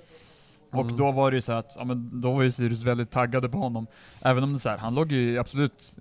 [0.72, 0.98] Och Mm.
[0.98, 3.58] då var det ju så att, ja men då var ju Sirius väldigt taggade på
[3.58, 3.88] honom.
[4.22, 5.96] Även om det så här, han låg ju absolut,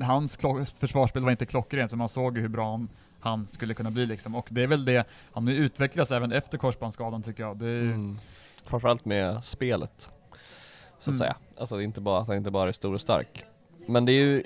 [0.00, 0.38] eh, hans
[0.78, 2.88] försvarsspel var inte klockrent, så man såg ju hur bra han,
[3.20, 4.34] han skulle kunna bli liksom.
[4.34, 7.56] Och det är väl det, han har ju utvecklats även efter korsbandsskadan tycker jag.
[7.58, 8.18] Det är ju, Mm.
[8.66, 10.08] Framförallt med spelet, så
[10.98, 11.18] att Mm.
[11.18, 11.36] säga.
[11.58, 13.44] Alltså det är inte bara att han inte bara är stor och stark.
[13.86, 14.38] Men det är ju,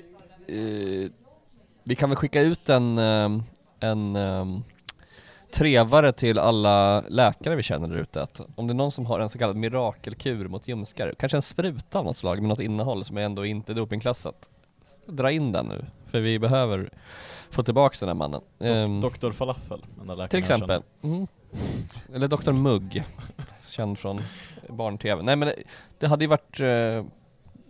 [0.47, 1.11] eh,
[1.83, 3.29] vi kan väl skicka ut en, eh,
[3.79, 4.45] en eh,
[5.51, 9.19] trevare till alla läkare vi känner där ute att om det är någon som har
[9.19, 13.05] en så kallad mirakelkur mot ljumskar, kanske en spruta av något slag med något innehåll
[13.05, 14.49] som är ändå inte dopingklassat,
[15.05, 15.85] dra in den nu.
[16.11, 16.89] För vi behöver
[17.49, 18.41] få tillbaka den här mannen.
[18.59, 19.81] Ehm, Doktor Falafel,
[20.29, 20.81] till exempel.
[21.01, 21.27] Mm.
[22.13, 23.03] Eller Dr Mugg,
[23.67, 24.21] känd från
[24.69, 25.21] barn-tv.
[25.23, 25.55] Nej men det,
[25.99, 27.05] det hade ju varit eh,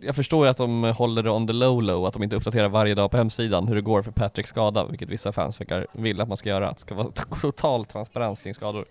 [0.00, 2.68] jag förstår ju att de håller det on the low low, att de inte uppdaterar
[2.68, 6.20] varje dag på hemsidan hur det går för Patricks skada, vilket vissa fans verkar vill
[6.20, 6.68] att man ska göra.
[6.68, 8.84] Att det ska vara total transparens kring skador.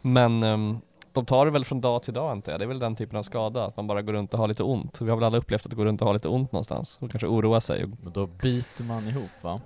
[0.00, 0.80] Men um,
[1.12, 3.18] de tar det väl från dag till dag antar jag, det är väl den typen
[3.18, 5.00] av skada, att man bara går runt och har lite ont.
[5.00, 7.26] Vi har väl alla upplevt att gå runt och ha lite ont någonstans och kanske
[7.26, 7.86] oroa sig.
[8.02, 9.60] Men då biter man ihop va?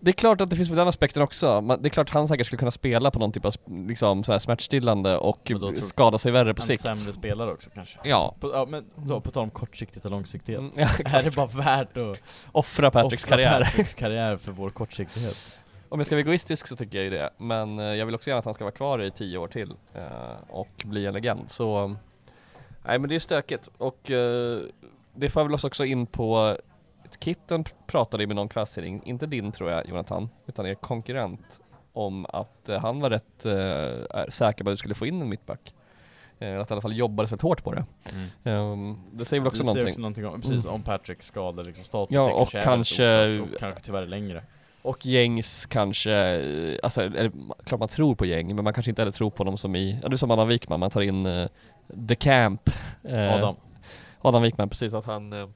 [0.00, 2.28] Det är klart att det finns väl den aspekten också, Man- det är klart han
[2.28, 3.52] säkert skulle kunna spela på någon typ av
[3.88, 6.82] liksom, så här smärtstillande och skada sig värre på en sikt.
[6.82, 7.98] sämre spelare också kanske.
[8.04, 8.34] Ja.
[8.40, 10.60] På, ja men då på tal om kortsiktighet och långsiktighet.
[10.60, 10.88] Mm, ja
[11.18, 12.18] Är det bara värt att
[12.52, 13.64] Offra Patricks offra karriär.
[13.64, 15.52] Patricks karriär för vår kortsiktighet?
[15.88, 18.30] Om jag ska vara egoistisk så tycker jag ju det, men eh, jag vill också
[18.30, 20.02] gärna att han ska vara kvar i tio år till eh,
[20.48, 21.40] och bli en legend.
[21.50, 21.96] Så,
[22.86, 24.58] nej men det är stökigt och eh,
[25.14, 26.56] det får väl oss också in på
[27.20, 31.60] Kitten pratade med någon kvällstidning, inte din tror jag Jonathan, utan er konkurrent
[31.92, 35.28] om att eh, han var rätt eh, säker på att du skulle få in en
[35.28, 35.74] mittback.
[36.38, 37.84] Eh, att i alla fall jobbades väldigt hårt på det.
[38.44, 39.80] Ehm, det säger väl också det någonting.
[39.82, 40.74] säger också någonting om, precis, Mm.
[40.74, 42.14] om Patricks skada liksom status.
[42.14, 44.42] Ja, och kanske- och kanske tyvärr längre.
[44.82, 47.30] Och gängs kanske, alltså eller,
[47.64, 49.98] klart man tror på gäng, men man kanske inte heller tror på dem som i,
[50.02, 51.48] ja är som Adam Wikman, man tar in eh,
[52.08, 52.70] The Camp.
[53.04, 53.56] eh, Adam.
[54.20, 55.48] Adam Wikman, precis att han eh,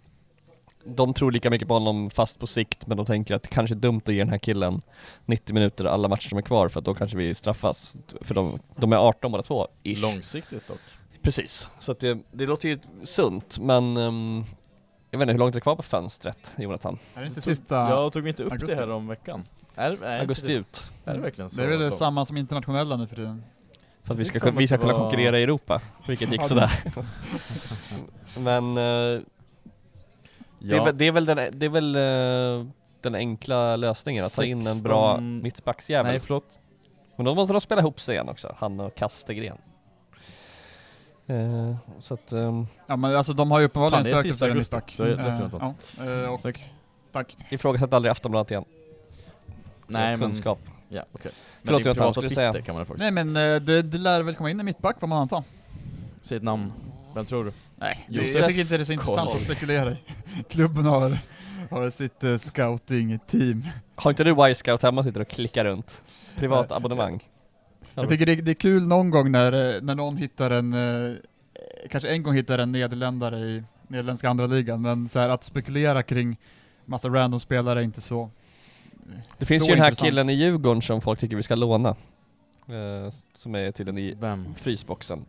[0.85, 3.75] de tror lika mycket på honom fast på sikt men de tänker att det kanske
[3.75, 4.81] är dumt att ge den här killen
[5.27, 7.97] 90 minuter alla matcher som är kvar för att då kanske vi straffas.
[8.21, 10.03] För de, de är 18 båda två, ish.
[10.03, 10.79] Långsiktigt dock.
[11.23, 14.45] Precis, så att det, det låter ju sunt men ehm,
[15.11, 16.99] jag vet inte, hur långt är det kvar på fönstret Jonathan?
[17.15, 17.75] Är det inte Tog- sista...
[17.75, 18.75] Jag tog inte upp augusti.
[18.75, 19.45] det här om veckan.
[19.75, 20.85] Är, är Augusti det, ut.
[21.05, 21.57] är det verkligen så?
[21.57, 21.95] Det är väl långt?
[21.95, 23.45] samma som internationella nu för tiden.
[24.05, 26.71] För att vi Det ska, vi ska kunna konkurrera i Europa, vilket gick sådär.
[28.39, 28.79] Men
[30.63, 30.85] eh, det, är Ja.
[30.85, 32.67] väl, det är väl den, det är väl eh,
[33.01, 36.13] den enkla lösningen, att ta in en bra 16 mittbacksjävel.
[36.13, 36.59] Nej förlåt.
[37.17, 39.59] Men då måste de spela ihop sig igen också, han och Kastegren.
[41.27, 44.47] Eh, så att, ehm, Ja men alltså de har ju uppenbarligen det är sökt efter
[44.47, 44.77] en augusti.
[44.77, 44.95] mittback.
[44.97, 45.75] Du har rätt, Jonathan.
[45.99, 46.69] ja, eh, och Snyggt.
[47.13, 47.37] tack.
[47.51, 48.65] ifrågasätt aldrig Aftonbladet igen.
[49.87, 50.59] Nej men, kunskap.
[50.89, 51.33] ja okej.
[51.65, 52.63] Förlåt, men din Jonathan, privata skulle du säga?
[52.63, 53.13] kan man faktiskt.
[53.13, 55.43] Nej men eh, det, det lär väl komma in en mittback vad man antar.
[56.23, 56.73] Säg ett namn.
[57.15, 57.53] Vem tror du?
[57.83, 59.37] Nej, Josef jag tycker inte det är så intressant Kollon.
[59.37, 59.97] att spekulera i.
[60.49, 61.19] Klubben har,
[61.71, 63.69] har sitt uh, scouting-team.
[63.95, 66.03] Har inte du Y-scout hemma och sitter och klickar runt?
[66.37, 66.77] Privat Nej.
[66.77, 67.23] abonnemang.
[67.95, 71.17] Jag tycker det, det är kul någon gång när, eh, när någon hittar en, eh,
[71.91, 76.03] kanske en gång hittar en nederländare i nederländska andra ligan, men så här att spekulera
[76.03, 76.37] kring
[76.85, 78.31] massa random spelare är inte så
[79.39, 80.09] Det finns så ju den här intressant.
[80.09, 81.89] killen i Djurgården som folk tycker vi ska låna.
[82.69, 84.55] Eh, som är tydligen i Vem?
[84.55, 85.25] frysboxen.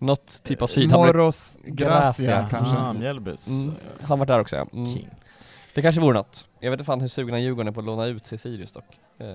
[0.00, 0.90] Något typ av syd...
[0.90, 2.76] Moros Gracia, kanske.
[2.76, 3.64] Ah, Mjällbys.
[3.64, 4.66] mm, han var där också ja.
[4.72, 4.94] Mm.
[4.94, 5.08] King.
[5.74, 6.48] Det kanske vore något.
[6.60, 8.98] Jag vet inte fan hur sugna Djurgården är på att låna ut till Sirius dock.
[9.18, 9.26] Eh,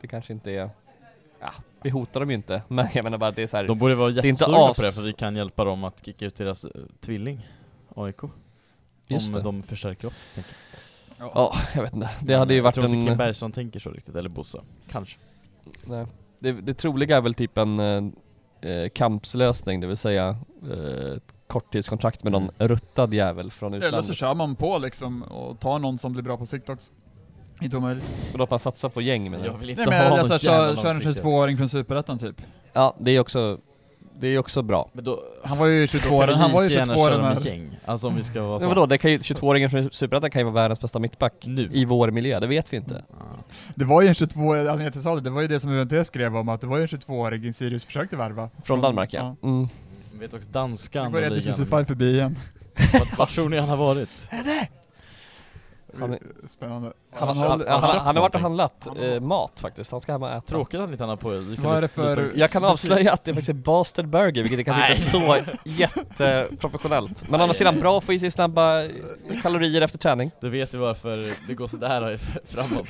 [0.00, 0.70] det kanske inte är...
[1.40, 3.66] Ja, vi hotar dem ju inte, men jag menar bara att det är så här.
[3.66, 6.64] De borde vara jättesugna på det för vi kan hjälpa dem att kicka ut deras
[6.64, 6.70] eh,
[7.00, 7.48] tvilling,
[7.96, 8.20] AIK.
[9.06, 9.42] Just om det.
[9.42, 10.26] de förstärker oss.
[10.34, 10.50] tänker
[11.18, 11.30] jag.
[11.34, 12.10] Ja, jag vet inte.
[12.22, 13.18] Det hade ju jag varit tror inte Kim en...
[13.18, 14.60] Bergström tänker så riktigt, eller Bosse.
[14.90, 15.18] Kanske.
[15.84, 16.06] Nej.
[16.38, 17.80] Det, det troliga är väl typ en
[18.62, 20.28] eh, kampslösning, det vill säga
[20.70, 22.68] eh, korttidskontrakt med någon Mm.
[22.68, 24.16] ruttad jävel från Eller så utlandet.
[24.16, 26.90] kör man på liksom och tar någon som blir bra på sikt också.
[27.60, 28.04] Inte omöjligt.
[28.32, 29.58] Och då att man satsar på gäng menar Jag du?
[29.58, 31.24] vill inte Nej men ha jag någon alltså, kör, kör en långsiktighet.
[31.24, 32.42] 22-åring från Superettan typ.
[32.72, 33.58] Ja, det är också,
[34.20, 34.90] det är också bra.
[34.92, 37.06] Men då, Han var ju då 22 kan vi han var ju lika gärna 22
[37.06, 37.46] köra den med här...
[37.50, 37.78] gäng.
[37.84, 38.68] Alltså om vi ska vara Men så.
[38.68, 41.68] vadå, det kan ju, 22-åringen från Superettan kan ju vara världens bästa mittback Nu?
[41.72, 43.04] i vår miljö, det vet vi inte.
[43.10, 43.16] Ja.
[43.74, 45.60] Det var ju en 22 anledningen till att jag sa det, det var ju det
[45.60, 48.50] som UNT skrev om att det var ju en 22-åring Sirius försökte värva.
[48.64, 49.36] Från Danmark ja.
[49.42, 49.68] Mm.
[50.12, 51.44] Vi vet också danska Nu börjar ligan.
[51.48, 52.36] Jusufaj förbi igen.
[52.92, 54.08] Vart- Vart tror ni han har varit?
[56.00, 56.18] Han är-
[56.48, 56.92] Spännande.
[57.12, 60.12] Han, Han han, han, han, han har varit och handlat eh, mat faktiskt, han ska
[60.12, 60.40] hem och äta.
[60.40, 63.24] Tråkigt att inte han har på lika Vad är det för- Jag kan avslöja att
[63.24, 64.82] det faktiskt är Bastard Burger, vilket är kanske
[65.22, 67.30] inte är så jätteprofessionellt.
[67.30, 68.90] Men å andra sidan bra att få i sig snabba eh,
[69.42, 70.30] kalorier efter träning.
[70.40, 72.88] Du vet ju varför det går sådär framåt.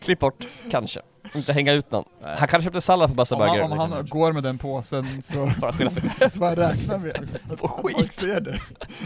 [0.00, 1.00] Klipp bort, kanske.
[1.34, 2.04] Inte hänga ut någon.
[2.22, 2.36] Nej.
[2.38, 5.46] Han kanske köpte sallad på Bastard Om han, om han går med den påsen så,
[5.72, 6.30] skylla sig själv.
[6.30, 8.12] så bara räkna med att folk skit.
[8.12, 8.60] ser det.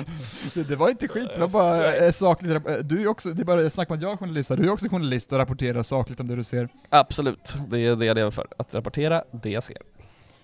[0.54, 0.62] det.
[0.62, 2.68] Det var inte skit, det var bara eh, sakligt.
[2.68, 4.70] eh, Du är också, det är bara snack om att jag är journalist, du är
[4.70, 6.68] också journalist och rapporterar sakligt om det du ser.
[6.88, 8.46] Absolut, det är det jag lever för.
[8.58, 9.76] Att rapportera det jag ser.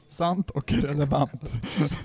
[0.08, 1.52] Sant och relevant.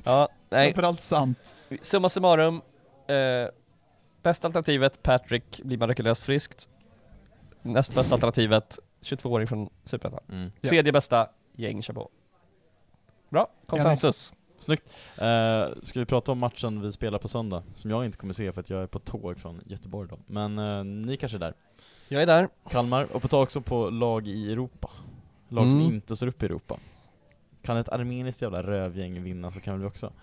[0.03, 0.67] Ja, nej.
[0.73, 1.55] Framförallt sant.
[1.81, 2.61] Summa summarum.
[3.07, 3.49] Eh,
[4.23, 6.69] bästa alternativet, Patrick, blir mirakulöst friskt.
[7.61, 10.19] Näst bästa alternativet, 22-åring från Superettan.
[10.29, 10.51] Mm.
[10.61, 10.69] Ja.
[10.69, 12.09] Tredje bästa, gäng kör på.
[13.29, 14.33] Bra, konsensus.
[14.59, 14.83] Snyggt.
[15.17, 17.63] Eh, ska vi prata om matchen vi spelar på söndag?
[17.75, 20.19] Som jag inte kommer se för att jag är på tåg från Göteborg då.
[20.27, 21.53] Men eh, ni kanske är där.
[22.07, 22.49] Jag är där.
[22.69, 24.89] Kalmar, och på tal också på lag i Europa.
[25.49, 25.93] Lag som Mm.
[25.93, 26.79] inte står upp i Europa.
[27.61, 30.13] Kan ett armeniskt jävla rövgäng vinna så kan väl vi också?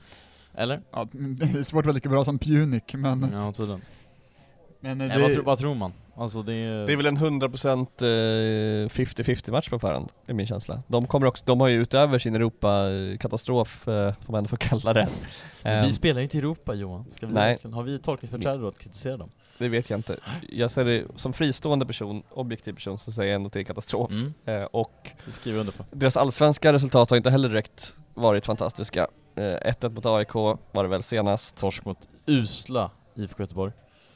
[0.54, 0.82] Eller?
[0.90, 3.28] Ja, det är svårt att vara lika bra som Punic, men...
[3.32, 3.82] Ja, tydligen.
[4.80, 5.92] Men eh, Nej, vad, tro, vad tror man?
[6.16, 6.86] Alltså det är...
[6.86, 10.82] Det är väl en 100% eh, 50-50 match på förhand, är min känsla.
[10.86, 14.92] De kommer också, de har ju utöver sin Europa-katastrof, eh, får man ändå få kalla
[14.92, 15.08] det.
[15.62, 17.04] Men vi Ehm, spelar inte i Europa Johan.
[17.10, 17.58] Ska vi Nej.
[17.72, 19.30] Har vi tolkningsföreträde då att kritisera dem?
[19.58, 20.16] det vet jag inte.
[20.48, 23.64] Jag ser det som fristående person, objektiv person, så säger jag ändå att det är
[23.64, 24.10] katastrof.
[24.10, 24.32] Mm.
[24.44, 25.84] Eh, och Det skriver jag under på.
[25.92, 29.06] deras allsvenska resultat har inte heller direkt varit fantastiska.
[29.36, 30.34] Eh, 1-1 mot AIK
[30.72, 31.56] var det väl senast.
[31.56, 33.72] Torsk mot usla IFK Göteborg.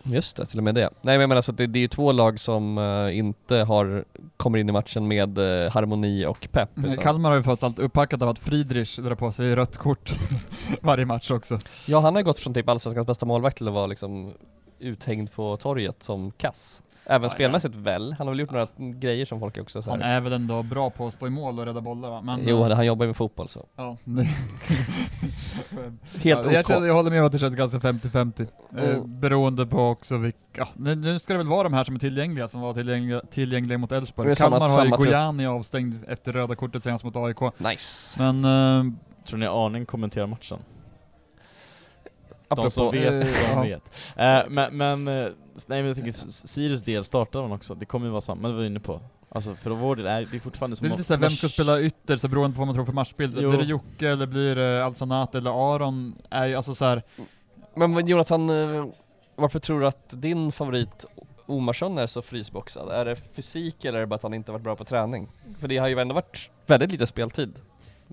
[0.07, 0.81] Just det, till och med det.
[0.81, 3.57] Nej men jag menar så att det, det är ju två lag som eh, inte
[3.57, 4.05] har,
[4.37, 6.71] kommer in i matchen med eh, harmoni och pepp.
[6.75, 9.77] Men utan- Kalmar har ju fått allt upphackat av att Friedrich drar på sig rött
[9.77, 10.15] kort
[10.81, 11.59] varje match också.
[11.87, 14.33] Ja han har gått från typ allsvenskans bästa målvakt till att vara liksom
[14.79, 16.83] uthängd på torget som kass.
[17.07, 20.03] Även Ja, spelmässigt väl, han har väl gjort några grejer som folk också så Han
[20.03, 22.21] är väl ändå bra på att stå i mål och rädda bollar va?
[22.23, 23.67] Men, Jo han jobbar ju med fotboll så.
[23.77, 23.97] Ja,
[26.23, 28.47] Helt ja, jag, känner, jag håller med om att det känns ganska 50-50.
[28.77, 29.21] Eh, Mm.
[29.21, 31.99] beroende på också vilka, ja, nu, nu ska det väl vara de här som är
[31.99, 34.37] tillgängliga, som var tillgängliga, tillgängliga mot är Elfsborg.
[34.37, 35.07] samma- Kalmar har ju samma trupp.
[35.09, 37.41] Gojani avstängd efter röda kortet senast mot AIK.
[37.59, 38.23] Nice.
[38.23, 38.45] Men,
[38.89, 38.93] eh,
[39.27, 40.59] Tror ni Arning kommenterar matchen?
[42.49, 43.62] Apropå, De som vet, de ja.
[43.62, 43.90] vet.
[44.16, 45.30] Eh, men, men, eh,
[45.66, 48.55] nej men jag tänker, Sirius del startar man också, det kommer ju vara samma, det
[48.55, 49.01] var vi inne på.
[49.28, 51.49] Alltså för vår del är det är fortfarande det som är lite såhär, vem ska
[51.49, 53.38] spela ytter, så beroende på vad man tror för matchbild.
[53.40, 53.51] Jo.
[53.51, 56.14] Blir det Jocke eller blir det Alsanat eller Aron?
[56.30, 57.03] Är ju alltså såhär,
[57.74, 58.86] men Jonathan, eh,
[59.36, 61.07] varför tror du att din favorit
[61.47, 62.88] Omarsson är så frysboxad?
[62.88, 65.28] Är det fysik eller är det bara att han inte varit bra på träning?
[65.59, 67.55] För det har ju ändå varit väldigt lite speltid.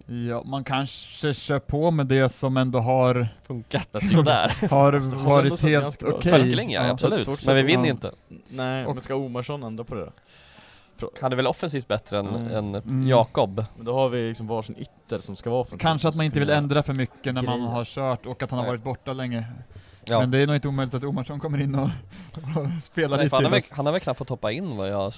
[0.05, 4.67] Ja man kanske kör på med det som ändå har, Funkat sådär.
[4.69, 6.31] har ändå varit helt okej.
[6.31, 7.45] Fölkeling ja, Ja, absolut.
[7.45, 7.93] Men vi vinner ju ja.
[7.93, 8.11] inte.
[8.49, 10.11] Nej, Och- men ska Omarsson ändra på det?
[11.21, 12.51] Han är väl offensivt bättre än, Mm.
[12.51, 13.07] än Mm.
[13.07, 13.65] Jakob.
[13.75, 15.77] Men då har vi liksom varsin ytter som ska vara offensiv.
[15.77, 18.57] Kanske att man inte vill ändra för mycket när man har kört och att han
[18.59, 18.71] har Nej.
[18.71, 19.45] varit borta länge.
[20.05, 20.19] Ja.
[20.19, 21.81] Men det är nog inte omöjligt att Omarsson kommer in och,
[22.35, 24.89] och spelar Nej, lite han, har väl, han har väl knappt fått hoppa in vad
[24.89, 25.11] jag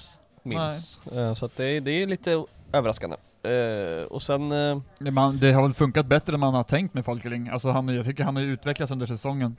[0.43, 1.01] minns.
[1.13, 2.43] Eh, Så att det, är- det är lite
[2.73, 3.15] överraskande.
[3.43, 6.93] Eh, och sen, eh, Det, man, det har väl funkat bättre än man har tänkt
[6.93, 7.49] med Folkeling.
[7.49, 9.55] Alltså han, jag tycker han har utvecklats under säsongen.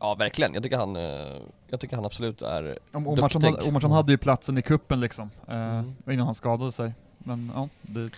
[0.00, 1.36] ja verkligen, jag tycker han, eh,
[1.68, 5.30] jag tycker han absolut är Om Omarsson, hade, Omarsson hade ju platsen i kuppen liksom,
[5.48, 5.94] eh, Mm.
[6.10, 6.92] innan han skadade sig.
[7.18, 8.10] Men ja, det,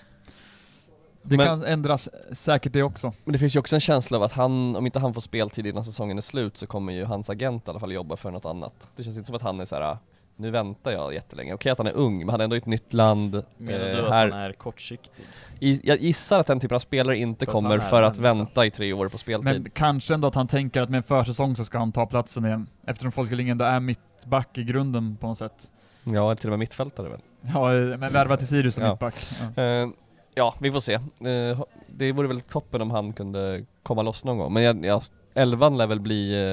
[1.23, 3.12] det Men- kan ändras säkert det också.
[3.25, 5.66] Men det finns ju också en känsla av att han, om inte han får speltid
[5.66, 8.45] innan säsongen är slut så kommer ju hans agent i alla fall jobba för något
[8.45, 8.89] annat.
[8.97, 9.99] Det känns inte som att han är så här.
[10.41, 11.55] "Ah, nu väntar jag jättelänge.
[11.55, 13.43] Okej att han är ung, men han är ändå i ett nytt land.
[13.57, 15.24] Menar Eh, du att här, han är kortsiktig?
[15.61, 18.66] i, jag gissar att den typen av spelare inte För kommer för att vänta.
[18.66, 19.45] i tre år på speltid.
[19.45, 22.45] Men kanske ändå att han tänker att med en försäsong så ska han ta platsen
[22.45, 22.66] igen.
[22.86, 25.70] Eftersom Folkeling ändå är mittback i grunden på något sätt.
[26.05, 27.20] Ja, till och med mittfältare väl.
[27.55, 28.91] Ja, eh, men värva till Sirius som Ja.
[28.91, 29.26] mittback.
[29.57, 29.62] Ja.
[29.62, 29.88] Eh,
[30.34, 30.95] ja, vi får se.
[30.95, 34.53] Eh, det vore väl toppen om han kunde komma loss någon gång.
[34.53, 35.03] Men jag, ja,
[35.34, 36.45] elvan lär väl bli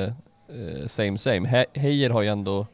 [0.49, 1.47] eh, same same.
[1.49, 2.67] He Heijer har ju ändå,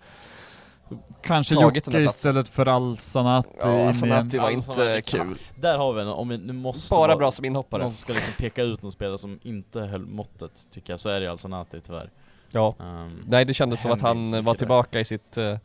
[1.22, 5.38] Kanske Jocke istället för Alsanat ja det var inte kul.
[5.56, 7.82] Där har vi en, om vi nu måste Bara vara- bra som inhoppare.
[7.82, 11.10] Någon som ska liksom peka ut någon spelare som inte höll måttet, tycker jag, så
[11.10, 12.10] är det alltså Nati tyvärr.
[12.52, 12.76] Ja.
[12.80, 15.58] Um, Nej det kändes som att han var tillbaka i sitt, eh,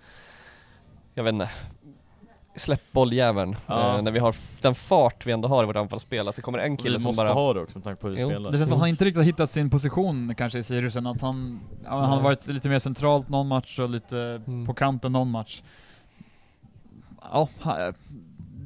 [1.14, 1.50] jag vet inte,
[2.58, 3.56] släpp bolljäveln.
[3.66, 3.96] Ja.
[3.96, 6.58] Eh, när vi har den fart vi ändå har i vårt anfallsspel, att det kommer
[6.58, 7.32] en kille vi som måste bara...
[7.32, 8.50] ha det också med tanke på hur vi Jo, spelar.
[8.50, 11.20] Det känns som att han inte riktigt har hittat sin position kanske i Siriusen, att
[11.20, 14.66] han, han har varit lite mer centralt någon match och lite Mm.
[14.66, 15.62] på kanten någon match.
[17.32, 17.48] Ja,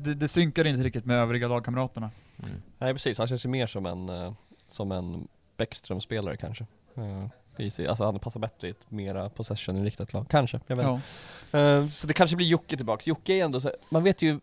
[0.02, 2.10] det, det synkar inte riktigt med övriga lagkamraterna.
[2.42, 2.62] Mm.
[2.78, 4.32] Nej precis, han känns ju mer som en, eh,
[4.68, 6.66] som en Bäckström-spelare kanske.
[6.96, 7.26] Eh,
[7.56, 10.86] i alltså han passar bättre i ett mera possession-inriktat lag, kanske, jag vet.
[11.50, 11.58] Ja.
[11.58, 13.06] Eh, Så det kanske blir Jocke tillbaks.
[13.06, 14.40] Jocke är ändå så, man vet ju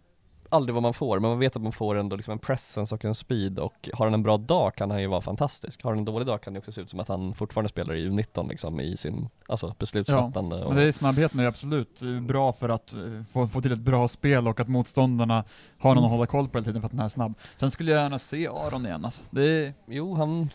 [0.49, 3.05] aldrig vad man får, men man vet att man får ändå liksom en presence och
[3.05, 5.83] en speed och har han en bra dag kan han ju vara fantastisk.
[5.83, 7.95] Har han en dålig dag kan det också se ut som att han fortfarande spelar
[7.95, 10.67] i U19 liksom i sin, alltså beslutsfattande och...
[10.73, 12.99] Men det är snabbheten är ju absolut eh, bra för att eh,
[13.31, 15.43] få, få till ett bra spel och att motståndarna
[15.79, 16.05] har någon Mm.
[16.05, 17.33] att hålla koll på hela tiden för att den är snabb.
[17.57, 19.21] Sen skulle jag gärna se Aron igen alltså.
[19.29, 20.49] Det är, Jo, han,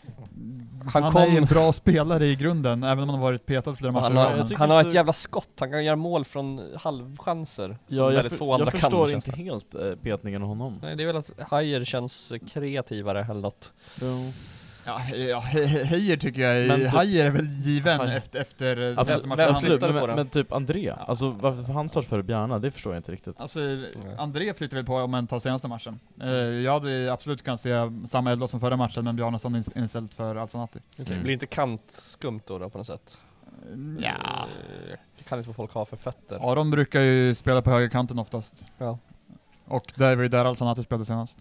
[0.93, 3.45] han, Han är ju kom- en bra spelare i grunden, även om han har varit
[3.45, 6.61] petad flera matcher han har, han har ett jävla skott, han kan göra mål från
[6.75, 7.77] halvchanser.
[7.87, 10.79] Ja, jag, väldigt för, få andra jag kan förstår inte helt eh, petningen av honom.
[10.81, 13.73] Nej, det är väl att Hajer känns kreativare eller något.
[14.87, 18.39] Ja, ja he- he- Heijer tycker jag, Men är- typ- är väl given Han- efter,
[18.39, 19.55] efter eh, Absolut, senaste matchen.
[19.55, 22.59] absolut men, på men, men typ André, alltså varför han starta före Bjarna?
[22.59, 23.41] Det förstår jag inte riktigt.
[23.41, 23.59] Alltså,
[24.17, 25.99] André flyttade väl på om man tar senaste matchen.
[26.21, 27.73] Eh, jag hade absolut kunnat se
[28.09, 30.79] samma elva som förra matchen, men Bjarnason inst- inställd för Alsanati.
[30.93, 31.23] Okej, Mm.
[31.23, 33.17] Blir inte kantskumt då, då på något sätt?
[33.99, 34.07] Ja.
[34.09, 36.51] Eh, Jag kan inte vad folk har för fötter.
[36.51, 38.65] Aron brukar ju spela på högerkanten oftast.
[38.77, 38.97] Ja.
[39.67, 41.37] Och det var ju där Alsanati spelade senast.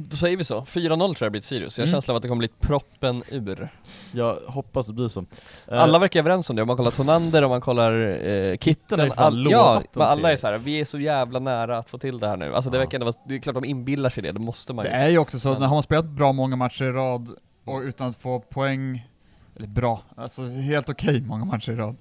[0.00, 0.60] Då säger vi så.
[0.60, 0.64] 4-0
[0.98, 1.78] tror jag det blir till Sirius.
[1.78, 1.94] Jag har Mm.
[1.96, 3.68] känslan av att det kommer bli proppen ur.
[4.12, 5.20] Jag hoppas det blir så.
[5.68, 7.92] Eh, Alla verkar överens om det, om man kollar Tonander, om man kollar
[8.28, 10.58] eh, Kitten, all, ja, en men alla är så här.
[10.58, 12.54] vi är så jävla nära att få till det här nu.
[12.54, 12.80] Alltså det Ja.
[12.80, 14.96] verkar ändå vara, det är klart de inbillar sig det, då måste man Det ju.
[14.96, 17.28] är ju också så, Men- när har man spelat bra många matcher i rad
[17.64, 19.08] och utan att få poäng,
[19.56, 21.96] eller bra, alltså helt okej många matcher i rad.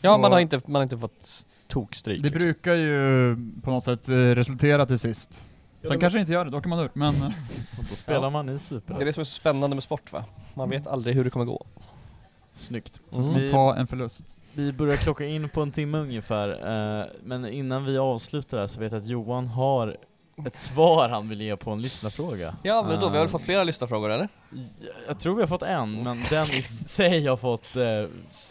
[0.00, 2.22] Ja, Så man har inte, man har inte fått tokstryk.
[2.22, 2.42] Det liksom.
[2.42, 5.44] brukar ju på något sätt eh, resultera till sist.
[5.88, 7.28] Sen kanske inte gör det, då kan man ur, men eh,
[7.90, 8.30] då spelar Ja.
[8.30, 9.04] man i Det är Super.
[9.04, 10.24] det som är så spännande med sport va?
[10.54, 11.66] Man vet aldrig hur det kommer gå.
[12.54, 13.00] Snyggt.
[13.12, 13.24] Mm.
[13.24, 14.36] så Vi, ta en förlust.
[14.52, 16.48] vi börjar klocka in på en timme ungefär,
[17.00, 19.96] eh, men innan vi avslutar här så vet jag att Johan har
[20.46, 22.56] ett svar han vill ge på en lyssnarfråga.
[22.62, 24.28] Ja men då, vi har väl Eh, fått flera lyssnarfrågor eller?
[25.08, 28.04] Jag tror vi har fått en, men den i sig har fått eh,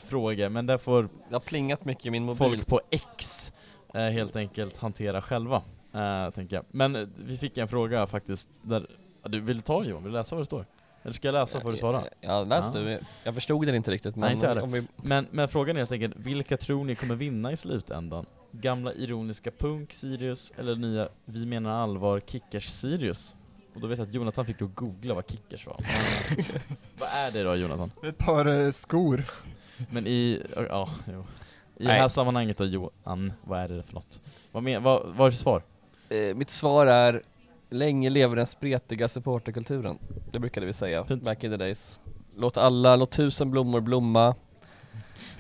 [0.06, 2.38] frågor, men där får Det har plingat mycket i min mobil.
[2.38, 3.52] folk på X
[3.94, 5.62] eh, helt enkelt hantera själva,
[5.94, 6.66] eh, tänker jag.
[6.72, 8.88] Men eh, vi fick en fråga faktiskt, där,
[9.24, 10.66] ja, du vill ta Johan, vill du läsa vad det står?
[11.04, 12.04] Eller ska jag läsa får du svara?
[12.22, 13.00] Ja, läs du.
[13.24, 15.80] Jag förstod den inte riktigt men Nej, inte jag om vi, Men, men frågan är
[15.80, 18.26] helt enkelt, vilka tror ni kommer vinna i slutändan?
[18.52, 23.36] Gamla ironiska Punk Sirius eller nya Vi menar allvar Kickers Sirius?
[23.74, 25.78] Och då vet jag att Jonathan fick då googla vad Kickers var.
[27.00, 27.92] Vad är det då Jonathan?
[28.04, 29.24] Ett par eh, skor.
[29.90, 31.20] Men i, ja, jo.
[31.78, 32.00] I det Nej.
[32.00, 34.22] här sammanhanget då Johan, vad är det för något?
[34.52, 35.64] Vad, men, vad, vad är det för svar?
[36.10, 37.22] eh, mitt svar är
[37.74, 39.98] Länge lever den spretiga supporterkulturen.
[40.32, 41.24] Det brukade vi säga Fint.
[41.26, 42.00] back in the days.
[42.36, 44.36] Låt alla, låt tusen blommor blomma.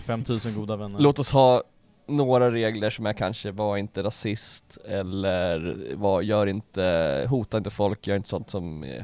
[0.06, 1.00] 5000 goda vänner.
[1.00, 1.64] Låt oss ha
[2.12, 8.08] några regler som är kanske var inte rasist eller var, gör inte, hota inte folk,
[8.08, 9.04] gör inte sånt som eh,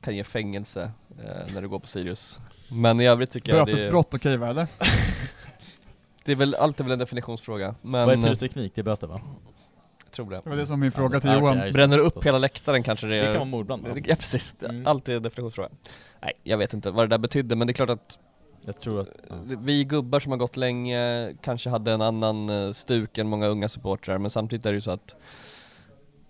[0.00, 0.90] kan ge fängelse
[1.24, 2.38] eh, när du går på Sirius.
[2.72, 4.66] Men i övrigt tycker jag det, Bötesbrott okej va, eller?
[6.24, 7.74] det är väl, allt är väl en definitionsfråga.
[7.82, 8.72] Men vad är pyroteknik?
[8.74, 9.20] Det är böter va?
[10.04, 10.40] jag tror det.
[10.44, 11.56] Det var det som min fråga Ja, till Johan.
[11.58, 11.72] det.
[11.72, 13.94] Bränner du upp hela läktaren kanske det Det är kan vara mordbrand va?
[14.04, 14.86] Ja precis, Mm.
[14.86, 15.68] allt är en definitionsfråga.
[16.22, 18.18] Nej, jag vet inte vad det där betydde men det är klart att
[18.64, 19.34] jag tror att, ja.
[19.62, 23.68] vi gubbar som har gått länge kanske hade en annan eh, stuk än många unga
[23.68, 25.16] supportrar men samtidigt är det ju så att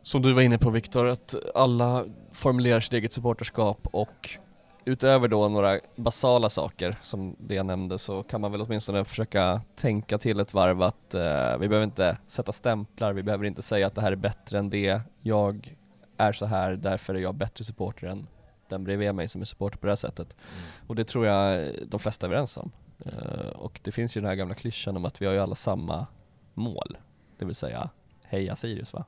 [0.03, 4.39] som du var inne på Viktor, att alla formulerar sitt eget supporterskap och
[4.85, 9.61] utöver då några basala saker som det jag nämnde så kan man väl åtminstone försöka
[9.77, 13.87] tänka till ett varv att eh, vi behöver inte sätta stämplar, vi behöver inte säga
[13.87, 15.77] att det här är bättre än det, jag
[16.17, 18.27] är så här, därför är jag bättre supporter än
[18.71, 20.37] den bredvid mig som är supporter på det här sättet.
[20.53, 20.65] Mm.
[20.87, 22.71] Och det tror jag de flesta är överens om.
[23.07, 25.55] Eh, och det finns ju den här gamla klyschan om att vi har ju alla
[25.55, 26.07] samma
[26.55, 26.97] mål,
[27.39, 27.91] det vill säga
[28.25, 29.05] heja Sirius va?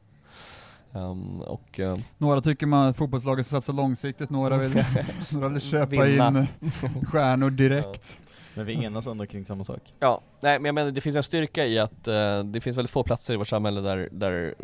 [0.92, 4.84] Um, och eh, Några tycker man att fotbollslaget ska satsa långsiktigt, några vill,
[5.30, 6.46] några vill köpa Vinna.
[6.60, 6.70] in
[7.10, 8.18] stjärnor direkt.
[8.54, 9.94] Men vi enas ändå kring samma sak.
[10.00, 12.90] Ja, nej men jag menar det finns en styrka i att eh, det finns väldigt
[12.90, 14.54] få platser i vårt samhälle där, där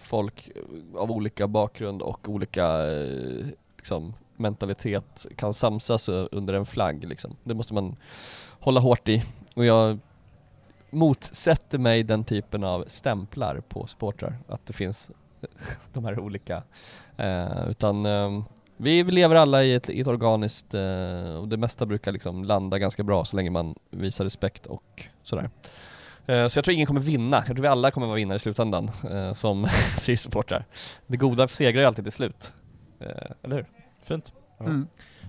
[0.00, 0.50] folk
[0.94, 7.36] av olika bakgrund och olika eh, liksom, mentalitet kan samsas under en flagg liksom.
[7.44, 7.96] Det måste man
[8.60, 9.22] hålla hårt i.
[9.54, 9.98] Och jag
[10.90, 15.10] motsätter mig den typen av stämplar på supportrar, att det finns
[15.92, 16.62] de här olika.
[17.16, 18.42] Eh, utan eh,
[18.76, 22.78] vi lever alla i ett, i ett organiskt, eh, och det mesta brukar liksom landa
[22.78, 25.50] ganska bra så länge man visar respekt och sådär.
[26.26, 28.40] Eh, så jag tror ingen kommer vinna, jag tror vi alla kommer vara vinnare i
[28.40, 29.66] slutändan eh, som
[29.96, 30.64] Sirius-supportrar.
[31.06, 32.52] Det goda segrar ju alltid till slut.
[33.00, 33.66] Eh, eller hur?
[34.04, 34.32] Fint.
[34.58, 34.64] Ja.
[34.64, 34.88] Mm.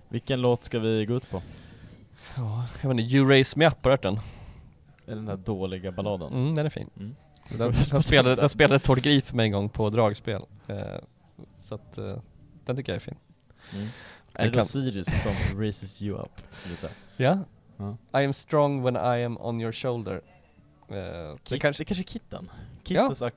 [0.09, 1.41] Vilken låt ska vi gå ut på?
[2.37, 4.19] Ja, jag vet inte, You Raise Me Up, har du hört den?
[5.07, 6.33] Är den här dåliga balladen?
[6.33, 6.89] Mm, den är fin.
[6.97, 7.15] Mm.
[7.49, 10.41] Den, den, spelade, den spelade Tord Grip för mig en gång på dragspel.
[10.67, 10.77] Eh,
[11.61, 12.17] så att, eh,
[12.65, 13.15] den tycker jag är fin.
[13.73, 13.87] Mm.
[14.33, 16.91] Är det då kan- Sirius som raises you up, skulle du säga?
[17.17, 17.39] Ja.
[18.11, 18.21] Ja.
[18.21, 20.21] I am strong when I am on your shoulder.
[20.89, 22.51] Eh, det Kit, kanske, Det kanske är Kitten?
[22.83, 23.31] Kittens ac-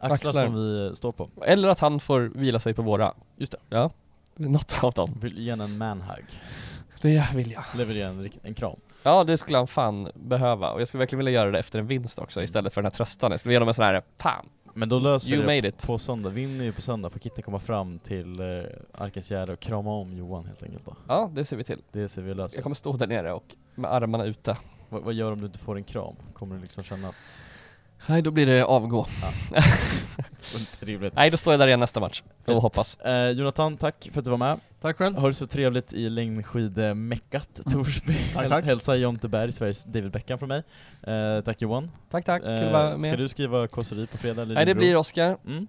[0.00, 0.32] axlar, Axlar.
[0.46, 1.30] som vi står på.
[1.42, 3.14] eller att han får vila sig på våra.
[3.36, 3.58] Just det.
[3.68, 3.90] Ja,
[4.38, 5.18] något av dem.
[5.20, 6.24] Vill ge en manhug.
[7.02, 7.64] Det vill jag.
[7.74, 8.80] Eller vill ge en, en kram.
[9.02, 10.70] Ja, det skulle han fan behöva.
[10.70, 12.96] Och jag skulle verkligen vilja göra det efter en vinst också istället för den här
[12.96, 13.30] tröstan.
[13.30, 15.86] Jag skulle ge honom en sån här, fan, Men då löser you vi det it.
[15.86, 16.30] på söndag.
[16.30, 18.46] Vinner ju på söndag får Kitten komma fram till eh,
[18.94, 20.96] Arkensgärde och krama om Johan helt enkelt då.
[21.08, 21.82] Ja, det ser vi till.
[21.92, 22.56] Det ser vi löser.
[22.56, 24.56] Jag kommer stå där nere och med armarna ute.
[24.88, 26.14] Vad, vad gör om du inte får en kram?
[26.34, 27.42] Kommer du liksom känna att
[28.06, 29.06] Nej, då blir det avgå.
[30.80, 31.14] Trevligt.
[31.14, 32.62] Nej, då står jag där igen nästa match och Fint.
[32.62, 32.96] hoppas.
[33.00, 34.60] Eh, Jonathan, tack för att du var med.
[34.80, 35.16] Tack själv.
[35.16, 38.16] Har det så trevligt i längdskidemeckat Torsby.
[38.34, 38.64] Tack, tack.
[38.64, 40.62] Hälsa Jonte Berg, Sveriges David Beckham från mig.
[41.02, 41.90] Eh, tack Johan.
[42.10, 42.42] Tack, tack.
[42.42, 43.18] Kul Eh, att vara Ska med.
[43.18, 44.96] du skriva kåseri på fredag eller Nej, det din blir?
[44.96, 45.36] Oskar.
[45.46, 45.66] Mm.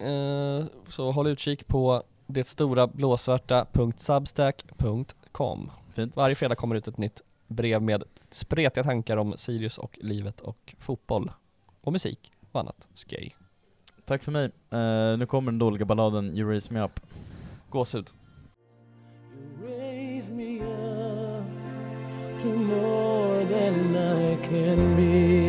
[0.59, 5.71] Eh, så håll utkik på det stora blåsvarta.substack.com.
[5.93, 6.15] Fint.
[6.15, 10.75] Varje fredag kommer ut ett nytt brev med spretiga tankar om Sirius och livet och
[10.79, 11.31] fotboll
[11.81, 13.35] och musik och annat skoj.
[14.05, 14.45] Tack för mig.
[14.69, 16.99] Eh, nu kommer den dåliga balladen You Raise Me Up.
[17.69, 18.09] Gåshud.
[19.31, 21.45] You raise me up
[22.41, 25.48] to more than I can be.